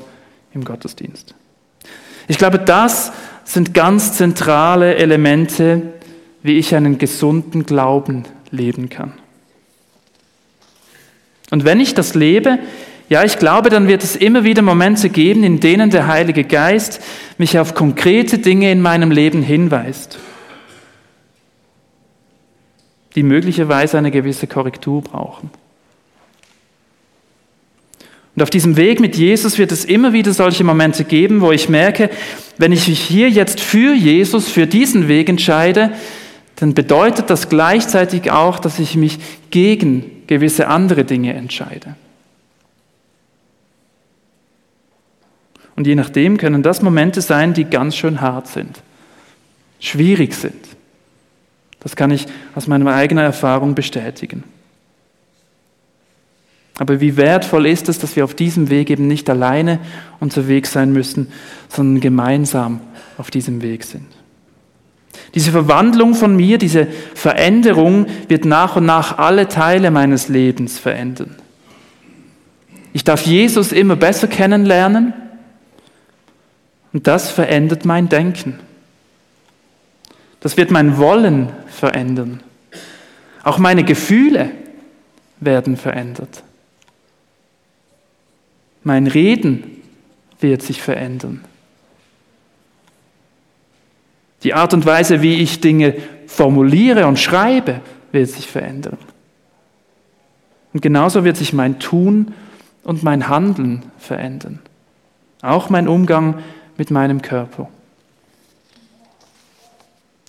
im 0.52 0.66
Gottesdienst. 0.66 1.34
Ich 2.26 2.36
glaube, 2.36 2.58
das 2.58 3.12
sind 3.44 3.72
ganz 3.72 4.12
zentrale 4.12 4.96
Elemente, 4.96 5.94
wie 6.42 6.58
ich 6.58 6.74
einen 6.74 6.98
gesunden 6.98 7.64
Glauben 7.64 8.24
leben 8.50 8.88
kann. 8.88 9.12
Und 11.50 11.64
wenn 11.64 11.80
ich 11.80 11.94
das 11.94 12.14
lebe, 12.14 12.58
ja, 13.08 13.24
ich 13.24 13.38
glaube, 13.38 13.70
dann 13.70 13.88
wird 13.88 14.04
es 14.04 14.16
immer 14.16 14.44
wieder 14.44 14.60
Momente 14.60 15.08
geben, 15.08 15.42
in 15.42 15.60
denen 15.60 15.88
der 15.88 16.06
Heilige 16.06 16.44
Geist 16.44 17.00
mich 17.38 17.58
auf 17.58 17.74
konkrete 17.74 18.38
Dinge 18.38 18.70
in 18.70 18.82
meinem 18.82 19.10
Leben 19.10 19.42
hinweist, 19.42 20.18
die 23.14 23.22
möglicherweise 23.22 23.96
eine 23.96 24.10
gewisse 24.10 24.46
Korrektur 24.46 25.00
brauchen. 25.02 25.50
Und 28.36 28.42
auf 28.42 28.50
diesem 28.50 28.76
Weg 28.76 29.00
mit 29.00 29.16
Jesus 29.16 29.58
wird 29.58 29.72
es 29.72 29.84
immer 29.84 30.12
wieder 30.12 30.32
solche 30.32 30.62
Momente 30.62 31.02
geben, 31.02 31.40
wo 31.40 31.50
ich 31.50 31.68
merke, 31.68 32.10
wenn 32.58 32.72
ich 32.72 32.86
mich 32.86 33.00
hier 33.00 33.30
jetzt 33.30 33.58
für 33.58 33.94
Jesus, 33.94 34.48
für 34.48 34.66
diesen 34.66 35.08
Weg 35.08 35.28
entscheide, 35.28 35.92
dann 36.60 36.74
bedeutet 36.74 37.30
das 37.30 37.48
gleichzeitig 37.48 38.32
auch, 38.32 38.58
dass 38.58 38.80
ich 38.80 38.96
mich 38.96 39.18
gegen 39.50 40.26
gewisse 40.26 40.66
andere 40.66 41.04
Dinge 41.04 41.34
entscheide. 41.34 41.94
Und 45.76 45.86
je 45.86 45.94
nachdem 45.94 46.36
können 46.36 46.64
das 46.64 46.82
Momente 46.82 47.20
sein, 47.20 47.54
die 47.54 47.64
ganz 47.64 47.94
schön 47.94 48.20
hart 48.20 48.48
sind, 48.48 48.82
schwierig 49.78 50.34
sind. 50.34 50.66
Das 51.78 51.94
kann 51.94 52.10
ich 52.10 52.26
aus 52.56 52.66
meiner 52.66 52.92
eigenen 52.92 53.24
Erfahrung 53.24 53.76
bestätigen. 53.76 54.42
Aber 56.80 57.00
wie 57.00 57.16
wertvoll 57.16 57.66
ist 57.66 57.88
es, 57.88 58.00
dass 58.00 58.16
wir 58.16 58.24
auf 58.24 58.34
diesem 58.34 58.68
Weg 58.68 58.90
eben 58.90 59.06
nicht 59.06 59.30
alleine 59.30 59.78
unterwegs 60.18 60.72
sein 60.72 60.92
müssen, 60.92 61.30
sondern 61.68 62.00
gemeinsam 62.00 62.80
auf 63.16 63.30
diesem 63.30 63.62
Weg 63.62 63.84
sind. 63.84 64.17
Diese 65.34 65.50
Verwandlung 65.50 66.14
von 66.14 66.36
mir, 66.36 66.58
diese 66.58 66.86
Veränderung 67.14 68.06
wird 68.28 68.44
nach 68.44 68.76
und 68.76 68.86
nach 68.86 69.18
alle 69.18 69.48
Teile 69.48 69.90
meines 69.90 70.28
Lebens 70.28 70.78
verändern. 70.78 71.36
Ich 72.92 73.04
darf 73.04 73.22
Jesus 73.22 73.72
immer 73.72 73.96
besser 73.96 74.28
kennenlernen 74.28 75.12
und 76.92 77.06
das 77.06 77.30
verändert 77.30 77.84
mein 77.84 78.08
Denken. 78.08 78.58
Das 80.40 80.56
wird 80.56 80.70
mein 80.70 80.98
Wollen 80.98 81.50
verändern. 81.68 82.40
Auch 83.42 83.58
meine 83.58 83.84
Gefühle 83.84 84.50
werden 85.40 85.76
verändert. 85.76 86.42
Mein 88.82 89.06
Reden 89.06 89.82
wird 90.40 90.62
sich 90.62 90.82
verändern. 90.82 91.44
Die 94.42 94.54
Art 94.54 94.72
und 94.74 94.86
Weise, 94.86 95.22
wie 95.22 95.34
ich 95.34 95.60
Dinge 95.60 95.96
formuliere 96.26 97.06
und 97.06 97.18
schreibe, 97.18 97.80
wird 98.12 98.28
sich 98.28 98.46
verändern. 98.46 98.98
Und 100.72 100.82
genauso 100.82 101.24
wird 101.24 101.36
sich 101.36 101.52
mein 101.52 101.78
Tun 101.78 102.34
und 102.84 103.02
mein 103.02 103.28
Handeln 103.28 103.82
verändern. 103.98 104.60
Auch 105.42 105.70
mein 105.70 105.88
Umgang 105.88 106.42
mit 106.76 106.90
meinem 106.90 107.22
Körper. 107.22 107.68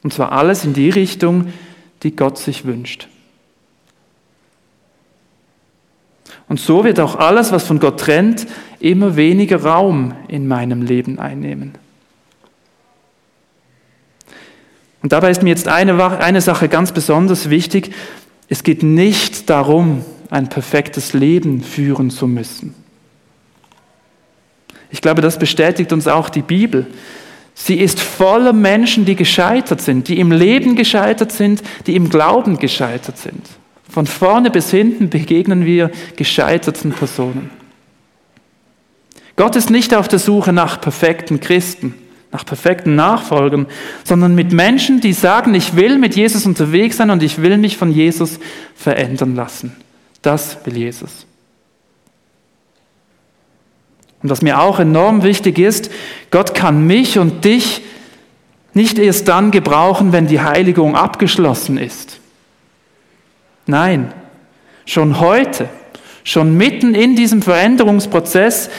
Und 0.04 0.13
zwar 0.13 0.32
alles 0.32 0.63
in 0.65 0.74
die 0.74 0.89
Richtung, 0.89 1.54
die 2.04 2.15
Gott 2.15 2.38
sich 2.38 2.65
wünscht. 2.65 3.08
Und 6.48 6.60
so 6.60 6.84
wird 6.84 7.00
auch 7.00 7.15
alles, 7.15 7.52
was 7.52 7.65
von 7.67 7.80
Gott 7.80 8.00
trennt, 8.00 8.48
immer 8.80 9.15
weniger 9.15 9.63
Raum 9.63 10.13
in 10.28 10.48
meinem 10.48 10.82
Leben 10.82 11.19
einnehmen. 11.19 11.74
Und 15.02 15.12
dabei 15.14 15.32
ist 15.32 15.44
mir 15.44 15.50
jetzt 15.50 15.68
eine, 15.68 16.20
eine 16.20 16.42
Sache 16.42 16.68
ganz 16.68 16.92
besonders 16.92 17.50
wichtig. 17.50 17.92
Es 18.50 18.64
geht 18.64 18.84
nicht 18.84 19.50
darum, 19.50 20.04
ein 20.30 20.50
perfektes 20.50 21.14
Leben 21.14 21.62
führen 21.62 22.10
zu 22.10 22.28
müssen. 22.28 22.76
Ich 24.92 25.02
glaube, 25.02 25.22
das 25.22 25.40
bestätigt 25.40 25.94
uns 25.94 26.08
auch 26.08 26.30
die 26.30 26.42
Bibel. 26.42 26.88
Sie 27.54 27.80
ist 27.80 28.00
voller 28.00 28.54
Menschen, 28.54 29.06
die 29.06 29.16
gescheitert 29.16 29.82
sind, 29.82 30.08
die 30.08 30.20
im 30.20 30.32
Leben 30.32 30.76
gescheitert 30.76 31.32
sind, 31.32 31.62
die 31.88 31.96
im 31.96 32.10
Glauben 32.10 32.58
gescheitert 32.58 33.18
sind. 33.18 33.46
Von 33.90 34.06
vorne 34.06 34.50
bis 34.50 34.72
hinten 34.72 35.10
begegnen 35.10 35.66
wir 35.66 35.92
gescheiterten 36.16 36.92
Personen. 36.92 37.50
Gott 39.36 39.56
ist 39.56 39.70
nicht 39.70 39.94
auf 39.94 40.08
der 40.08 40.20
Suche 40.20 40.54
nach 40.54 40.80
perfekten 40.80 41.40
Christen, 41.40 41.96
nach 42.32 42.46
perfekten 42.46 42.96
Nachfolgern, 42.96 43.68
sondern 44.04 44.36
mit 44.36 44.52
Menschen, 44.52 45.02
die 45.02 45.13
sagen, 45.13 45.54
ich 45.56 45.76
will 45.76 45.98
mit 45.98 46.15
Jesus 46.15 46.46
unterwegs 46.46 46.98
sein 46.98 47.10
und 47.10 47.24
ich 47.24 47.42
will 47.42 47.58
mich 47.58 47.78
von 47.78 47.92
Jesus 47.92 48.39
verändern 48.76 49.36
lassen. 49.36 49.76
Das 50.22 50.58
will 50.65 50.78
Jesus. 50.78 51.26
Und 54.22 54.30
was 54.30 54.42
mir 54.42 54.60
auch 54.60 54.80
enorm 54.80 55.24
wichtig 55.24 55.58
ist, 55.58 55.89
Gott 56.30 56.54
kann 56.54 56.86
mich 56.86 57.18
und 57.18 57.46
dich 57.46 57.82
nicht 58.74 59.00
erst 59.00 59.28
dann 59.28 59.52
gebrauchen, 59.52 60.12
wenn 60.12 60.28
die 60.28 60.42
Heiligung 60.42 60.96
abgeschlossen 60.96 61.78
ist. 61.78 62.20
Nein, 63.65 64.13
schon 64.86 65.20
heute, 65.20 65.70
schon 66.24 66.58
mitten 66.58 66.96
in 66.96 67.15
diesem 67.15 67.42
Veränderungsprozess, 67.42 68.70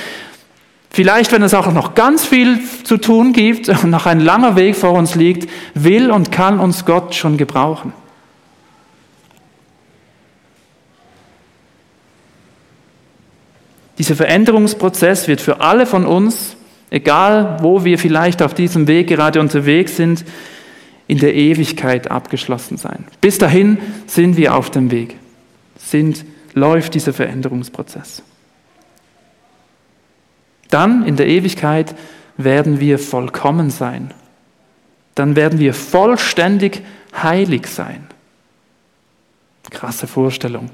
vielleicht 0.91 1.33
wenn 1.33 1.43
es 1.43 1.55
auch 1.55 1.73
noch 1.73 1.95
ganz 1.95 2.25
viel 2.25 2.61
zu 2.85 2.97
tun 2.97 3.33
gibt 3.33 3.69
und 3.83 3.91
noch 3.91 4.07
ein 4.07 4.21
langer 4.21 4.57
Weg 4.57 4.77
vor 4.77 4.93
uns 4.93 5.15
liegt, 5.15 5.49
will 5.75 6.11
und 6.11 6.31
kann 6.33 6.61
uns 6.61 6.85
Gott 6.85 7.15
schon 7.15 7.37
gebrauchen. 7.37 7.93
Dieser 13.99 14.17
Veränderungsprozess 14.17 15.29
wird 15.29 15.43
für 15.43 15.61
alle 15.61 15.85
von 15.85 16.07
uns, 16.07 16.57
egal 16.89 17.59
wo 17.61 17.85
wir 17.85 17.99
vielleicht 17.99 18.43
auf 18.43 18.55
diesem 18.55 18.89
Weg 18.89 19.09
gerade 19.09 19.41
unterwegs 19.41 19.97
sind, 19.97 20.25
in 21.07 21.19
der 21.19 21.35
Ewigkeit 21.35 22.11
abgeschlossen 22.11 22.79
sein. 22.79 23.05
Bis 23.21 23.37
dahin 23.37 23.77
sind 24.07 24.39
wir 24.39 24.55
auf 24.55 24.71
dem 24.71 24.91
Weg, 24.91 25.17
sind, 25.77 26.25
läuft 26.55 26.95
dieser 26.95 27.13
Veränderungsprozess. 27.13 28.23
Dann 30.71 31.05
in 31.05 31.17
der 31.17 31.27
Ewigkeit 31.27 31.95
werden 32.37 32.81
wir 32.81 32.99
vollkommen 32.99 33.71
sein. 33.71 34.15
Dann 35.15 35.37
werden 35.37 35.59
wir 35.59 35.75
vollständig 35.75 36.83
heilig 37.13 37.67
sein. 37.67 38.07
Krasse 39.71 40.07
Vorstellung. 40.07 40.71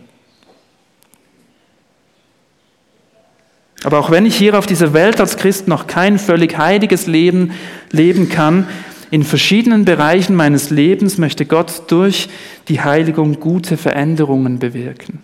Aber 3.85 3.99
auch 3.99 4.11
wenn 4.11 4.27
ich 4.27 4.37
hier 4.37 4.59
auf 4.59 4.67
dieser 4.67 4.93
Welt 4.95 5.21
als 5.21 5.37
Christ 5.37 5.69
noch 5.69 5.87
kein 5.87 6.19
völlig 6.19 6.59
heiliges 6.59 7.07
Leben 7.07 7.53
leben 7.93 8.29
kann, 8.29 8.67
in 9.11 9.23
verschiedenen 9.23 9.85
Bereichen 9.85 10.35
meines 10.35 10.71
Lebens 10.71 11.19
möchte 11.19 11.47
Gott 11.47 11.83
durch 11.89 12.29
die 12.69 12.81
Heiligung 12.81 13.39
gute 13.39 13.77
Veränderungen 13.77 14.59
bewirken. 14.59 15.21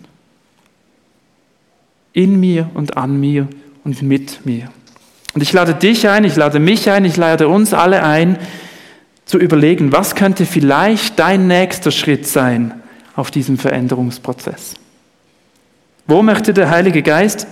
In 2.13 2.39
mir 2.39 2.69
und 2.75 2.95
an 2.95 3.19
mir 3.19 3.47
und 3.83 4.01
mit 4.01 4.45
mir. 4.45 4.69
Und 5.33 5.41
ich 5.41 5.51
lade 5.51 5.73
dich 5.73 6.07
ein, 6.07 6.23
ich 6.23 6.35
lade 6.35 6.59
mich 6.59 6.89
ein, 6.89 7.05
ich 7.05 7.17
lade 7.17 7.47
uns 7.47 7.73
alle 7.73 8.03
ein, 8.03 8.37
zu 9.25 9.37
überlegen, 9.37 9.91
was 9.91 10.15
könnte 10.15 10.45
vielleicht 10.45 11.17
dein 11.17 11.47
nächster 11.47 11.91
Schritt 11.91 12.27
sein 12.27 12.73
auf 13.15 13.31
diesem 13.31 13.57
Veränderungsprozess. 13.57 14.75
Wo 16.05 16.21
möchte 16.21 16.53
der 16.53 16.69
Heilige 16.69 17.01
Geist, 17.01 17.47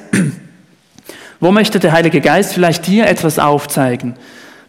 wo 1.40 1.52
möchte 1.52 1.80
der 1.80 1.94
Heilige 1.94 2.22
Geist 2.22 2.54
vielleicht 2.54 2.88
dir 2.88 3.08
etwas 3.08 3.40
aufzeigen, 3.40 4.16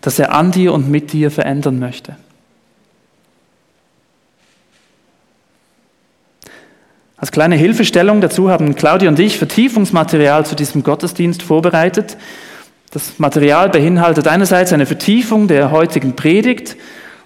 das 0.01 0.19
er 0.19 0.33
an 0.33 0.53
dir 0.53 0.73
und 0.73 0.91
mit 0.91 1.13
dir 1.13 1.31
verändern 1.31 1.79
möchte. 1.79 2.17
Als 7.23 7.31
kleine 7.31 7.55
Hilfestellung 7.55 8.21
dazu 8.21 8.51
haben 8.51 8.75
Claudia 8.75 9.09
und 9.09 9.17
ich 9.21 9.39
Vertiefungsmaterial 9.39 10.45
zu 10.45 10.57
diesem 10.57 10.83
Gottesdienst 10.83 11.45
vorbereitet. 11.45 12.17
Das 12.91 13.21
Material 13.21 13.69
beinhaltet 13.69 14.27
einerseits 14.27 14.73
eine 14.73 14.87
Vertiefung 14.87 15.47
der 15.47 15.71
heutigen 15.71 16.17
Predigt, 16.17 16.77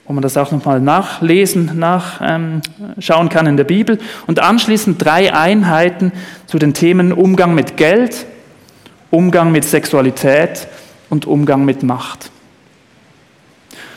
wo 0.04 0.12
man 0.12 0.20
das 0.20 0.36
auch 0.36 0.52
nochmal 0.52 0.82
nachlesen, 0.82 1.78
nachschauen 1.78 2.62
ähm, 3.00 3.28
kann 3.30 3.46
in 3.46 3.56
der 3.56 3.64
Bibel, 3.64 3.98
und 4.26 4.38
anschließend 4.38 5.02
drei 5.02 5.32
Einheiten 5.32 6.12
zu 6.46 6.58
den 6.58 6.74
Themen 6.74 7.10
Umgang 7.14 7.54
mit 7.54 7.78
Geld, 7.78 8.26
Umgang 9.10 9.50
mit 9.50 9.64
Sexualität 9.64 10.68
und 11.08 11.24
Umgang 11.24 11.64
mit 11.64 11.82
Macht. 11.82 12.30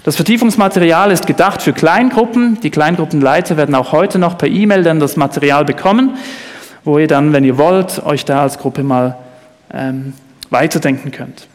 Das 0.03 0.15
Vertiefungsmaterial 0.15 1.11
ist 1.11 1.27
gedacht 1.27 1.61
für 1.61 1.73
Kleingruppen. 1.73 2.57
Die 2.61 2.69
Kleingruppenleiter 2.69 3.57
werden 3.57 3.75
auch 3.75 3.91
heute 3.91 4.17
noch 4.17 4.37
per 4.37 4.47
E-Mail 4.47 4.83
dann 4.83 5.01
das 5.01 5.17
Material 5.17 5.65
bekommen, 5.65 6.15
wo 6.85 6.97
ihr 6.97 7.07
dann, 7.07 7.33
wenn 7.33 7.43
ihr 7.43 7.57
wollt, 7.57 8.05
euch 8.05 8.23
da 8.23 8.41
als 8.41 8.59
Gruppe 8.59 8.83
mal 8.83 9.17
ähm, 9.73 10.13
weiterdenken 10.49 11.11
könnt. 11.11 11.47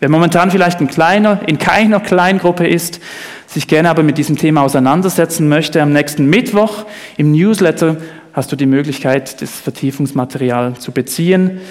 Wer 0.00 0.10
momentan 0.10 0.50
vielleicht 0.50 0.82
in, 0.82 0.86
kleiner, 0.86 1.40
in 1.46 1.58
keiner 1.58 1.98
Kleingruppe 1.98 2.66
ist, 2.68 3.00
sich 3.46 3.66
gerne 3.66 3.88
aber 3.88 4.02
mit 4.02 4.18
diesem 4.18 4.36
Thema 4.36 4.62
auseinandersetzen 4.62 5.48
möchte, 5.48 5.80
am 5.80 5.92
nächsten 5.92 6.26
Mittwoch 6.26 6.84
im 7.16 7.32
Newsletter 7.32 7.96
hast 8.34 8.52
du 8.52 8.56
die 8.56 8.66
Möglichkeit, 8.66 9.40
das 9.40 9.50
Vertiefungsmaterial 9.50 10.74
zu 10.74 10.92
beziehen. 10.92 11.62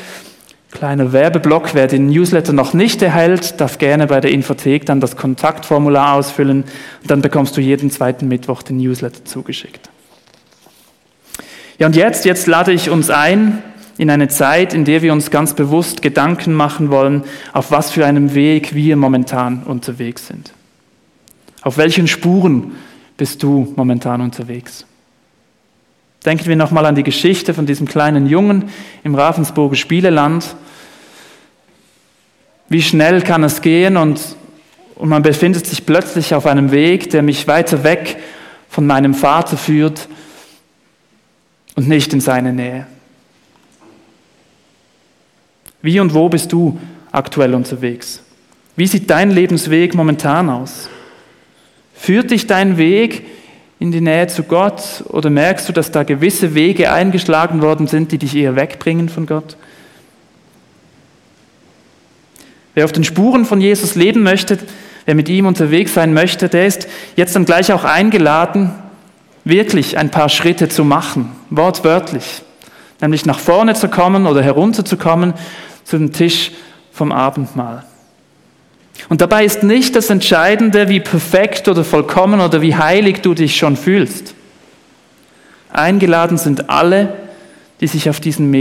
Kleiner 0.77 1.11
Werbeblock, 1.11 1.73
wer 1.73 1.87
den 1.87 2.05
Newsletter 2.05 2.53
noch 2.53 2.75
nicht 2.75 3.01
erhält, 3.01 3.59
darf 3.59 3.79
gerne 3.79 4.05
bei 4.05 4.21
der 4.21 4.29
Infothek 4.29 4.85
dann 4.85 4.99
das 4.99 5.15
Kontaktformular 5.15 6.13
ausfüllen 6.13 6.65
und 7.01 7.09
dann 7.09 7.23
bekommst 7.23 7.57
du 7.57 7.61
jeden 7.61 7.89
zweiten 7.89 8.27
Mittwoch 8.27 8.61
den 8.61 8.77
Newsletter 8.77 9.25
zugeschickt. 9.25 9.89
Ja, 11.79 11.87
und 11.87 11.95
jetzt, 11.95 12.25
jetzt 12.25 12.45
lade 12.45 12.73
ich 12.73 12.91
uns 12.91 13.09
ein 13.09 13.63
in 13.97 14.11
eine 14.11 14.27
Zeit, 14.27 14.71
in 14.71 14.85
der 14.85 15.01
wir 15.01 15.13
uns 15.13 15.31
ganz 15.31 15.55
bewusst 15.55 16.03
Gedanken 16.03 16.53
machen 16.53 16.91
wollen, 16.91 17.23
auf 17.53 17.71
was 17.71 17.89
für 17.89 18.05
einem 18.05 18.35
Weg 18.35 18.75
wir 18.75 18.97
momentan 18.97 19.63
unterwegs 19.63 20.27
sind. 20.27 20.53
Auf 21.63 21.77
welchen 21.79 22.07
Spuren 22.07 22.73
bist 23.17 23.41
du 23.41 23.73
momentan 23.75 24.21
unterwegs? 24.21 24.85
Denken 26.23 26.45
wir 26.45 26.55
nochmal 26.55 26.85
an 26.85 26.93
die 26.93 27.03
Geschichte 27.03 27.55
von 27.55 27.65
diesem 27.65 27.87
kleinen 27.87 28.27
Jungen 28.27 28.65
im 29.03 29.15
Ravensburger 29.15 29.75
Spieleland. 29.75 30.55
Wie 32.69 32.81
schnell 32.81 33.21
kann 33.21 33.43
es 33.43 33.61
gehen 33.61 33.97
und, 33.97 34.19
und 34.95 35.09
man 35.09 35.21
befindet 35.21 35.65
sich 35.65 35.85
plötzlich 35.85 36.33
auf 36.33 36.45
einem 36.45 36.71
Weg, 36.71 37.09
der 37.09 37.21
mich 37.21 37.47
weiter 37.47 37.83
weg 37.83 38.17
von 38.69 38.85
meinem 38.85 39.13
Vater 39.13 39.57
führt 39.57 40.07
und 41.75 41.87
nicht 41.87 42.11
in 42.13 42.19
seine 42.19 42.51
Nähe. 42.51 42.87
Wie 45.81 45.99
und 45.99 46.13
wo 46.13 46.27
bist 46.27 46.51
du 46.51 46.77
aktuell 47.11 47.53
unterwegs? 47.53 48.21
Wie 48.75 48.87
sieht 48.87 49.09
dein 49.09 49.31
Lebensweg 49.31 49.95
momentan 49.95 50.49
aus? 50.49 50.89
Führt 51.95 52.31
dich 52.31 52.45
dein 52.45 52.77
Weg 52.77 53.25
in 53.79 53.91
die 53.91 54.01
Nähe 54.01 54.27
zu 54.27 54.43
Gott 54.43 55.03
oder 55.09 55.29
merkst 55.29 55.69
du, 55.69 55.73
dass 55.73 55.91
da 55.91 56.03
gewisse 56.03 56.55
Wege 56.55 56.91
eingeschlagen 56.91 57.61
worden 57.61 57.87
sind, 57.87 58.11
die 58.11 58.17
dich 58.17 58.35
eher 58.35 58.55
wegbringen 58.55 59.09
von 59.09 59.25
Gott? 59.25 59.55
Wer 62.77 62.85
auf 62.85 62.91
den 62.91 63.03
Spuren 63.03 63.43
von 63.43 63.59
Jesus 63.59 63.95
leben 63.95 64.21
möchte, 64.21 64.59
wer 65.07 65.15
mit 65.15 65.29
ihm 65.29 65.47
unterwegs 65.47 65.95
sein 65.95 66.13
möchte, 66.13 66.47
der 66.47 66.67
ist 66.67 66.87
jetzt 67.15 67.35
dann 67.35 67.43
gleich 67.43 67.73
auch 67.73 67.83
eingeladen, 67.83 68.69
wirklich 69.43 69.97
ein 69.97 70.11
paar 70.11 70.29
Schritte 70.29 70.69
zu 70.69 70.85
machen, 70.85 71.31
wortwörtlich, 71.49 72.43
nämlich 73.01 73.25
nach 73.25 73.39
vorne 73.39 73.73
zu 73.73 73.87
kommen 73.87 74.27
oder 74.27 74.43
herunterzukommen 74.43 75.33
zu 75.85 75.97
dem 75.97 76.13
Tisch 76.13 76.51
vom 76.91 77.11
Abendmahl. 77.11 77.83
Und 79.09 79.21
dabei 79.21 79.43
ist 79.43 79.63
nicht 79.63 79.95
das 79.95 80.11
Entscheidende, 80.11 80.87
wie 80.87 80.99
perfekt 80.99 81.67
oder 81.67 81.83
vollkommen 81.83 82.41
oder 82.41 82.61
wie 82.61 82.75
heilig 82.75 83.21
du 83.23 83.33
dich 83.33 83.57
schon 83.57 83.75
fühlst. 83.75 84.35
Eingeladen 85.73 86.37
sind 86.37 86.69
alle, 86.69 87.11
die 87.81 87.87
sich 87.87 88.07
auf 88.07 88.19
diesen, 88.19 88.53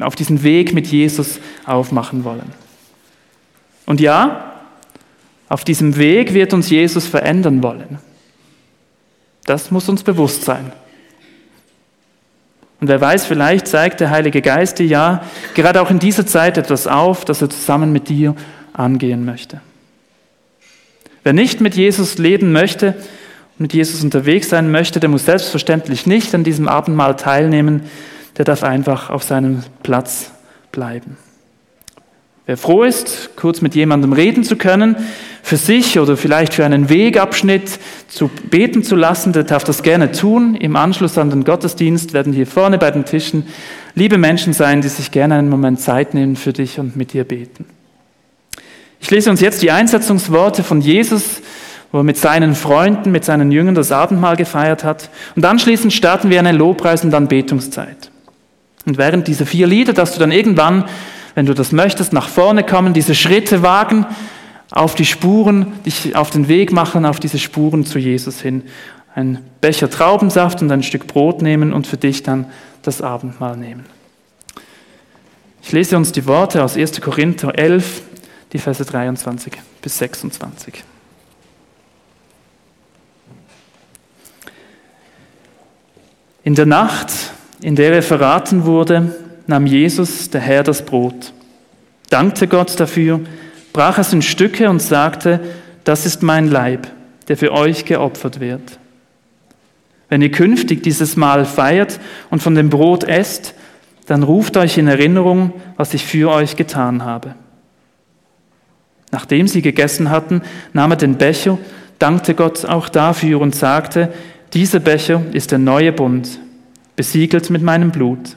auf 0.00 0.16
diesen 0.16 0.42
Weg 0.42 0.72
mit 0.72 0.86
Jesus 0.86 1.38
aufmachen 1.66 2.24
wollen. 2.24 2.61
Und 3.86 4.00
ja, 4.00 4.52
auf 5.48 5.64
diesem 5.64 5.96
Weg 5.96 6.32
wird 6.34 6.54
uns 6.54 6.70
Jesus 6.70 7.06
verändern 7.06 7.62
wollen. 7.62 7.98
Das 9.44 9.70
muss 9.70 9.88
uns 9.88 10.02
bewusst 10.02 10.44
sein. 10.44 10.72
Und 12.80 12.88
wer 12.88 13.00
weiß, 13.00 13.26
vielleicht 13.26 13.68
zeigt 13.68 14.00
der 14.00 14.10
Heilige 14.10 14.42
Geist 14.42 14.78
dir 14.78 14.86
ja 14.86 15.24
gerade 15.54 15.80
auch 15.80 15.90
in 15.90 15.98
dieser 15.98 16.26
Zeit 16.26 16.58
etwas 16.58 16.86
auf, 16.86 17.24
das 17.24 17.40
er 17.40 17.50
zusammen 17.50 17.92
mit 17.92 18.08
dir 18.08 18.34
angehen 18.72 19.24
möchte. 19.24 19.60
Wer 21.22 21.32
nicht 21.32 21.60
mit 21.60 21.76
Jesus 21.76 22.18
leben 22.18 22.50
möchte 22.50 22.94
und 23.58 23.60
mit 23.60 23.72
Jesus 23.72 24.02
unterwegs 24.02 24.48
sein 24.48 24.70
möchte, 24.70 24.98
der 24.98 25.08
muss 25.08 25.26
selbstverständlich 25.26 26.06
nicht 26.06 26.34
an 26.34 26.42
diesem 26.42 26.66
Abendmahl 26.66 27.14
teilnehmen, 27.16 27.82
der 28.38 28.44
darf 28.44 28.64
einfach 28.64 29.10
auf 29.10 29.22
seinem 29.22 29.62
Platz 29.82 30.32
bleiben. 30.72 31.16
Wer 32.52 32.58
froh 32.58 32.82
ist, 32.82 33.30
kurz 33.34 33.62
mit 33.62 33.74
jemandem 33.74 34.12
reden 34.12 34.44
zu 34.44 34.56
können, 34.56 34.94
für 35.42 35.56
sich 35.56 35.98
oder 35.98 36.18
vielleicht 36.18 36.52
für 36.52 36.66
einen 36.66 36.90
Wegabschnitt 36.90 37.78
zu 38.08 38.30
beten 38.50 38.82
zu 38.82 38.94
lassen, 38.94 39.32
der 39.32 39.44
darf 39.44 39.64
das 39.64 39.82
gerne 39.82 40.12
tun. 40.12 40.54
Im 40.54 40.76
Anschluss 40.76 41.16
an 41.16 41.30
den 41.30 41.44
Gottesdienst 41.44 42.12
werden 42.12 42.34
hier 42.34 42.46
vorne 42.46 42.76
bei 42.76 42.90
den 42.90 43.06
Tischen 43.06 43.46
liebe 43.94 44.18
Menschen 44.18 44.52
sein, 44.52 44.82
die 44.82 44.88
sich 44.88 45.12
gerne 45.12 45.36
einen 45.36 45.48
Moment 45.48 45.80
Zeit 45.80 46.12
nehmen 46.12 46.36
für 46.36 46.52
dich 46.52 46.78
und 46.78 46.94
mit 46.94 47.14
dir 47.14 47.24
beten. 47.24 47.64
Ich 49.00 49.10
lese 49.10 49.30
uns 49.30 49.40
jetzt 49.40 49.62
die 49.62 49.70
Einsetzungsworte 49.70 50.62
von 50.62 50.82
Jesus, 50.82 51.40
wo 51.90 52.00
er 52.00 52.04
mit 52.04 52.18
seinen 52.18 52.54
Freunden, 52.54 53.12
mit 53.12 53.24
seinen 53.24 53.50
Jüngern 53.50 53.74
das 53.74 53.92
Abendmahl 53.92 54.36
gefeiert 54.36 54.84
hat. 54.84 55.08
Und 55.36 55.46
anschließend 55.46 55.94
starten 55.94 56.28
wir 56.28 56.38
eine 56.38 56.52
Lobpreis- 56.52 57.02
und 57.02 57.14
Anbetungszeit. 57.14 58.10
Und 58.84 58.98
während 58.98 59.26
dieser 59.26 59.46
vier 59.46 59.66
Lieder, 59.66 59.94
dass 59.94 60.12
du 60.12 60.20
dann 60.20 60.32
irgendwann 60.32 60.84
wenn 61.34 61.46
du 61.46 61.54
das 61.54 61.72
möchtest, 61.72 62.12
nach 62.12 62.28
vorne 62.28 62.64
kommen, 62.64 62.92
diese 62.92 63.14
Schritte 63.14 63.62
wagen, 63.62 64.06
auf 64.70 64.94
die 64.94 65.04
Spuren, 65.04 65.72
dich 65.84 66.16
auf 66.16 66.30
den 66.30 66.48
Weg 66.48 66.72
machen, 66.72 67.04
auf 67.04 67.20
diese 67.20 67.38
Spuren 67.38 67.84
zu 67.84 67.98
Jesus 67.98 68.40
hin. 68.40 68.62
Ein 69.14 69.38
Becher 69.60 69.90
Traubensaft 69.90 70.62
und 70.62 70.70
ein 70.72 70.82
Stück 70.82 71.06
Brot 71.06 71.42
nehmen 71.42 71.72
und 71.72 71.86
für 71.86 71.98
dich 71.98 72.22
dann 72.22 72.46
das 72.82 73.02
Abendmahl 73.02 73.56
nehmen. 73.56 73.84
Ich 75.62 75.72
lese 75.72 75.96
uns 75.96 76.12
die 76.12 76.26
Worte 76.26 76.64
aus 76.64 76.76
1. 76.76 77.00
Korinther 77.00 77.56
11, 77.56 78.02
die 78.52 78.58
Verse 78.58 78.84
23 78.84 79.52
bis 79.80 79.98
26. 79.98 80.84
In 86.44 86.54
der 86.54 86.66
Nacht, 86.66 87.12
in 87.60 87.76
der 87.76 87.92
er 87.92 88.02
verraten 88.02 88.64
wurde, 88.64 89.14
nahm 89.46 89.66
Jesus, 89.66 90.30
der 90.30 90.40
Herr, 90.40 90.62
das 90.62 90.84
Brot, 90.84 91.32
dankte 92.10 92.46
Gott 92.48 92.78
dafür, 92.78 93.20
brach 93.72 93.98
es 93.98 94.12
in 94.12 94.22
Stücke 94.22 94.68
und 94.68 94.80
sagte, 94.80 95.40
das 95.84 96.06
ist 96.06 96.22
mein 96.22 96.48
Leib, 96.48 96.86
der 97.28 97.36
für 97.36 97.52
euch 97.52 97.84
geopfert 97.84 98.40
wird. 98.40 98.78
Wenn 100.08 100.22
ihr 100.22 100.30
künftig 100.30 100.82
dieses 100.82 101.16
Mahl 101.16 101.44
feiert 101.44 101.98
und 102.30 102.42
von 102.42 102.54
dem 102.54 102.68
Brot 102.68 103.04
esst, 103.04 103.54
dann 104.06 104.22
ruft 104.22 104.56
euch 104.56 104.76
in 104.76 104.86
Erinnerung, 104.86 105.52
was 105.76 105.94
ich 105.94 106.04
für 106.04 106.30
euch 106.30 106.56
getan 106.56 107.04
habe. 107.04 107.34
Nachdem 109.10 109.48
sie 109.48 109.62
gegessen 109.62 110.10
hatten, 110.10 110.42
nahm 110.72 110.90
er 110.92 110.96
den 110.96 111.16
Becher, 111.16 111.58
dankte 111.98 112.34
Gott 112.34 112.64
auch 112.64 112.88
dafür 112.88 113.40
und 113.40 113.54
sagte, 113.54 114.12
dieser 114.54 114.80
Becher 114.80 115.22
ist 115.32 115.50
der 115.50 115.58
neue 115.58 115.92
Bund, 115.92 116.40
besiegelt 116.96 117.48
mit 117.48 117.62
meinem 117.62 117.90
Blut. 117.90 118.36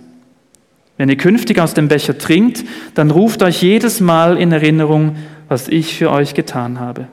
Wenn 0.97 1.10
ihr 1.10 1.17
künftig 1.17 1.60
aus 1.60 1.73
dem 1.73 1.88
Becher 1.88 2.17
trinkt, 2.17 2.63
dann 2.93 3.12
ruft 3.12 3.43
euch 3.43 3.62
jedes 3.62 3.99
Mal 3.99 4.38
in 4.38 4.51
Erinnerung, 4.51 5.17
was 5.49 5.67
ich 5.67 5.97
für 5.97 6.10
euch 6.12 6.34
getan 6.34 6.79
habe. 6.79 7.08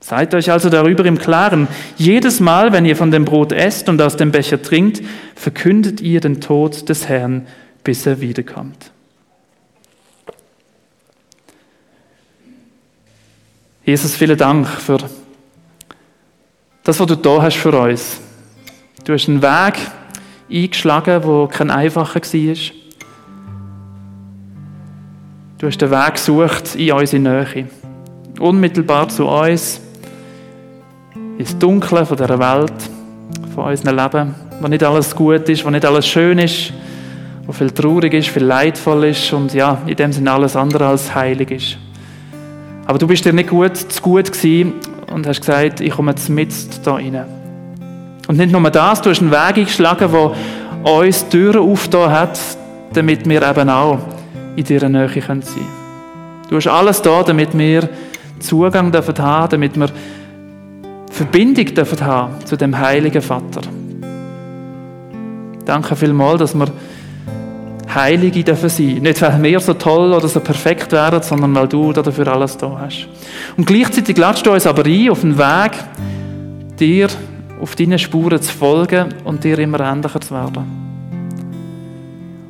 Seid 0.00 0.34
euch 0.34 0.50
also 0.50 0.68
darüber 0.68 1.04
im 1.06 1.18
Klaren, 1.18 1.66
jedes 1.96 2.38
Mal, 2.38 2.72
wenn 2.72 2.84
ihr 2.84 2.94
von 2.94 3.10
dem 3.10 3.24
Brot 3.24 3.52
esst 3.52 3.88
und 3.88 4.00
aus 4.00 4.16
dem 4.16 4.30
Becher 4.30 4.60
trinkt, 4.60 5.02
verkündet 5.34 6.00
ihr 6.00 6.20
den 6.20 6.40
Tod 6.40 6.88
des 6.88 7.08
Herrn, 7.08 7.46
bis 7.82 8.06
er 8.06 8.20
wiederkommt. 8.20 8.92
Jesus, 13.84 14.14
vielen 14.14 14.36
Dank 14.36 14.68
für 14.68 14.98
das, 16.84 17.00
was 17.00 17.06
du 17.06 17.16
da 17.16 17.42
hast 17.42 17.56
für 17.56 17.76
uns. 17.76 18.20
Du 19.04 19.12
hast 19.12 19.28
einen 19.28 19.42
Weg 19.42 19.74
eingeschlagen, 20.50 21.24
wo 21.24 21.46
kein 21.46 21.70
einfacher 21.70 22.20
war. 22.20 22.56
Du 25.58 25.66
hast 25.66 25.78
den 25.78 25.90
Weg 25.90 26.14
gesucht 26.14 26.74
in 26.74 26.92
unsere 26.92 27.22
Nähe. 27.22 27.66
Unmittelbar 28.38 29.08
zu 29.08 29.26
uns, 29.26 29.80
ins 31.38 31.56
Dunkle 31.58 32.04
von 32.04 32.16
dieser 32.16 32.38
Welt, 32.38 32.74
von 33.54 33.64
unserem 33.64 33.96
Leben, 33.96 34.34
wo 34.60 34.68
nicht 34.68 34.84
alles 34.84 35.16
gut 35.16 35.48
ist, 35.48 35.64
wo 35.64 35.70
nicht 35.70 35.84
alles 35.84 36.06
schön 36.06 36.38
ist, 36.38 36.72
wo 37.46 37.52
viel 37.52 37.70
traurig 37.70 38.12
ist, 38.12 38.28
viel 38.28 38.44
leidvoll 38.44 39.04
ist 39.04 39.32
und 39.32 39.54
ja, 39.54 39.78
in 39.86 39.96
dem 39.96 40.12
Sinne 40.12 40.32
alles 40.32 40.56
andere 40.56 40.86
als 40.86 41.14
heilig 41.14 41.50
ist. 41.50 41.78
Aber 42.86 42.98
du 42.98 43.06
bist 43.06 43.24
dir 43.24 43.32
nicht 43.32 43.48
gut, 43.48 43.76
zu 43.76 44.02
gut 44.02 44.30
gewesen 44.30 44.74
und 45.12 45.26
hast 45.26 45.40
gesagt, 45.40 45.80
ich 45.80 45.92
komme 45.92 46.12
jetzt 46.12 46.28
mit 46.28 46.52
da 46.84 46.94
rein. 46.94 47.35
Und 48.26 48.38
nicht 48.38 48.52
nur 48.52 48.70
das, 48.70 49.02
du 49.02 49.10
hast 49.10 49.20
einen 49.20 49.30
Weg 49.30 49.56
eingeschlagen, 49.58 50.10
der 50.10 50.92
uns 50.92 51.28
Türen 51.28 51.60
aufgetan 51.60 52.10
hat, 52.10 52.38
damit 52.92 53.28
wir 53.28 53.42
eben 53.42 53.68
auch 53.68 53.98
in 54.56 54.64
dieser 54.64 54.88
Nähe 54.88 55.08
sein 55.08 55.22
können. 55.22 55.42
Du 56.48 56.56
hast 56.56 56.66
alles 56.66 57.02
da, 57.02 57.22
damit 57.22 57.56
wir 57.56 57.88
Zugang 58.38 58.92
dürfen 58.92 59.18
haben, 59.18 59.50
damit 59.50 59.78
wir 59.78 59.88
Verbindung 61.10 61.66
dürfen 61.66 62.04
haben 62.04 62.44
zu 62.44 62.56
dem 62.56 62.78
heiligen 62.78 63.22
Vater. 63.22 63.62
Danke 65.64 65.96
vielmals, 65.96 66.38
dass 66.38 66.54
wir 66.54 66.68
Heilige 67.94 68.44
dürfen 68.44 68.68
sein. 68.68 68.98
Nicht, 68.98 69.22
weil 69.22 69.42
wir 69.42 69.60
so 69.60 69.74
toll 69.74 70.12
oder 70.12 70.28
so 70.28 70.40
perfekt 70.40 70.92
wären, 70.92 71.22
sondern 71.22 71.54
weil 71.54 71.66
du 71.66 71.92
dafür 71.92 72.28
alles 72.28 72.56
da 72.56 72.78
hast. 72.78 73.08
Und 73.56 73.66
gleichzeitig 73.66 74.16
ladest 74.18 74.44
du 74.46 74.52
uns 74.52 74.66
aber 74.66 74.84
ein, 74.84 75.10
auf 75.10 75.22
den 75.22 75.38
Weg, 75.38 75.72
dir 76.78 77.08
auf 77.60 77.76
deine 77.76 77.98
Spuren 77.98 78.40
zu 78.40 78.52
folgen 78.52 79.14
und 79.24 79.44
dir 79.44 79.58
immer 79.58 79.80
ähnlicher 79.80 80.20
zu 80.20 80.34
werden. 80.34 80.86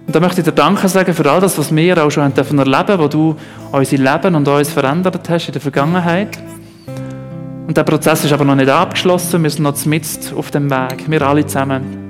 Und 0.06 0.14
da 0.14 0.20
möchte 0.20 0.40
ich 0.40 0.44
dir 0.44 0.52
Danke 0.52 0.88
sagen 0.88 1.12
für 1.14 1.30
all 1.30 1.40
das, 1.40 1.58
was 1.58 1.74
wir 1.74 2.04
auch 2.04 2.10
schon 2.10 2.22
erleben 2.22 2.56
dürfen, 2.56 2.98
wo 2.98 3.08
du 3.08 3.36
unser 3.72 3.96
Leben 3.96 4.34
und 4.36 4.46
uns 4.46 4.70
verändert 4.70 5.28
hast 5.28 5.48
in 5.48 5.52
der 5.52 5.60
Vergangenheit. 5.60 6.38
Und 7.66 7.76
der 7.76 7.82
Prozess 7.82 8.24
ist 8.24 8.32
aber 8.32 8.44
noch 8.44 8.54
nicht 8.54 8.68
abgeschlossen, 8.68 9.42
wir 9.42 9.50
sind 9.50 9.64
noch 9.64 9.84
mitten 9.86 10.36
auf 10.36 10.52
dem 10.52 10.70
Weg, 10.70 11.10
wir 11.10 11.22
alle 11.22 11.44
zusammen. 11.44 12.06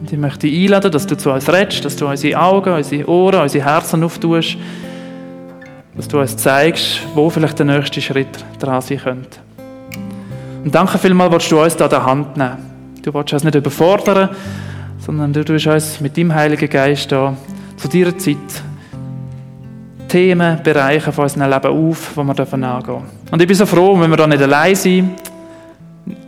Und 0.00 0.12
ich 0.12 0.18
möchte 0.18 0.46
dich 0.46 0.62
einladen, 0.62 0.92
dass 0.92 1.06
du 1.08 1.16
zu 1.16 1.32
uns 1.32 1.52
redest, 1.52 1.84
dass 1.84 1.96
du 1.96 2.06
unsere 2.06 2.40
Augen, 2.40 2.72
unsere 2.72 3.08
Ohren, 3.08 3.42
unsere 3.42 3.64
Herzen 3.64 4.04
auftust, 4.04 4.56
dass 5.96 6.06
du 6.06 6.20
uns 6.20 6.36
zeigst, 6.36 7.00
wo 7.14 7.28
vielleicht 7.28 7.58
der 7.58 7.66
nächste 7.66 8.00
Schritt 8.00 8.44
dran 8.60 8.80
sein 8.80 8.98
könnte. 8.98 9.47
Und 10.64 10.74
danke 10.74 10.98
vielmals, 10.98 11.32
dass 11.32 11.48
du 11.48 11.62
uns 11.62 11.76
da 11.76 11.88
der 11.88 12.04
Hand 12.04 12.36
nehmen. 12.36 12.56
Du 13.02 13.14
willst 13.14 13.32
uns 13.32 13.44
nicht 13.44 13.54
überfordern, 13.54 14.30
sondern 14.98 15.32
du 15.32 15.44
tust 15.44 15.66
uns 15.66 16.00
mit 16.00 16.16
deinem 16.16 16.34
Heiligen 16.34 16.68
Geist 16.68 17.10
da 17.12 17.36
zu 17.76 17.88
dieser 17.88 18.16
Zeit 18.18 18.36
Themen, 20.08 20.62
Bereiche 20.62 21.12
von 21.12 21.24
unserem 21.24 21.50
Leben 21.50 21.90
auf, 21.90 22.16
wo 22.16 22.24
wir 22.24 22.30
angehen 22.30 22.60
dürfen. 22.60 23.04
Und 23.30 23.42
ich 23.42 23.46
bin 23.46 23.56
so 23.56 23.66
froh, 23.66 23.98
wenn 24.00 24.10
wir 24.10 24.16
da 24.16 24.26
nicht 24.26 24.42
allein 24.42 24.74
sind, 24.74 25.10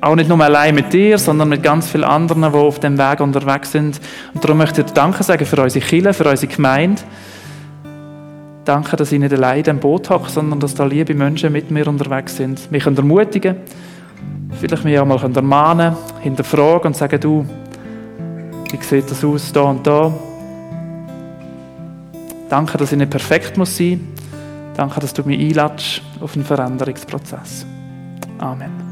auch 0.01 0.15
nicht 0.15 0.29
nur 0.29 0.41
allein 0.43 0.75
mit 0.75 0.93
dir, 0.93 1.19
sondern 1.19 1.49
mit 1.49 1.63
ganz 1.63 1.89
vielen 1.89 2.05
anderen, 2.05 2.43
die 2.43 2.59
auf 2.59 2.79
dem 2.79 2.99
Weg 2.99 3.21
unterwegs 3.21 3.73
sind. 3.73 4.01
Und 4.35 4.45
darum 4.45 4.59
möchte 4.59 4.83
ich 4.83 4.87
dir 4.87 4.93
Danke 4.93 5.23
sagen 5.23 5.45
für 5.45 5.63
unsere 5.63 5.85
Kirche, 5.85 6.13
für 6.13 6.29
unsere 6.29 6.53
Gemeinde. 6.53 7.03
Danke, 8.65 8.97
dass 8.97 9.11
ich 9.11 9.19
nicht 9.19 9.33
allein 9.33 9.59
in 9.59 9.65
diesem 9.65 9.79
Boot 9.81 10.11
habe, 10.11 10.29
sondern 10.29 10.61
dass 10.61 10.75
da 10.75 10.85
liebe 10.85 11.15
Menschen 11.15 11.53
mit 11.53 11.71
mir 11.71 11.89
unterwegs 11.89 12.37
sind. 12.37 12.71
Mich 12.71 12.87
ermutigen, 12.87 13.57
vielleicht 14.59 14.85
mich 14.85 14.99
auch 14.99 15.07
mal 15.07 15.21
ermahnen, 15.37 15.97
hinterfragen 16.21 16.89
und 16.89 16.97
sagen, 16.97 17.21
du, 17.21 17.47
wie 18.71 18.83
sieht 18.83 19.11
das 19.11 19.25
aus, 19.25 19.53
da 19.53 19.63
und 19.63 19.87
da? 19.87 20.13
Danke, 22.49 22.79
dass 22.79 22.93
ich 22.93 22.99
nicht 22.99 23.11
perfekt 23.11 23.57
muss 23.57 23.77
sein. 23.77 24.07
Danke, 24.77 25.01
dass 25.01 25.13
du 25.15 25.23
mich 25.23 25.41
einladest 25.41 26.03
auf 26.21 26.35
einen 26.35 26.45
Veränderungsprozess. 26.45 27.65
Amen. 28.39 28.90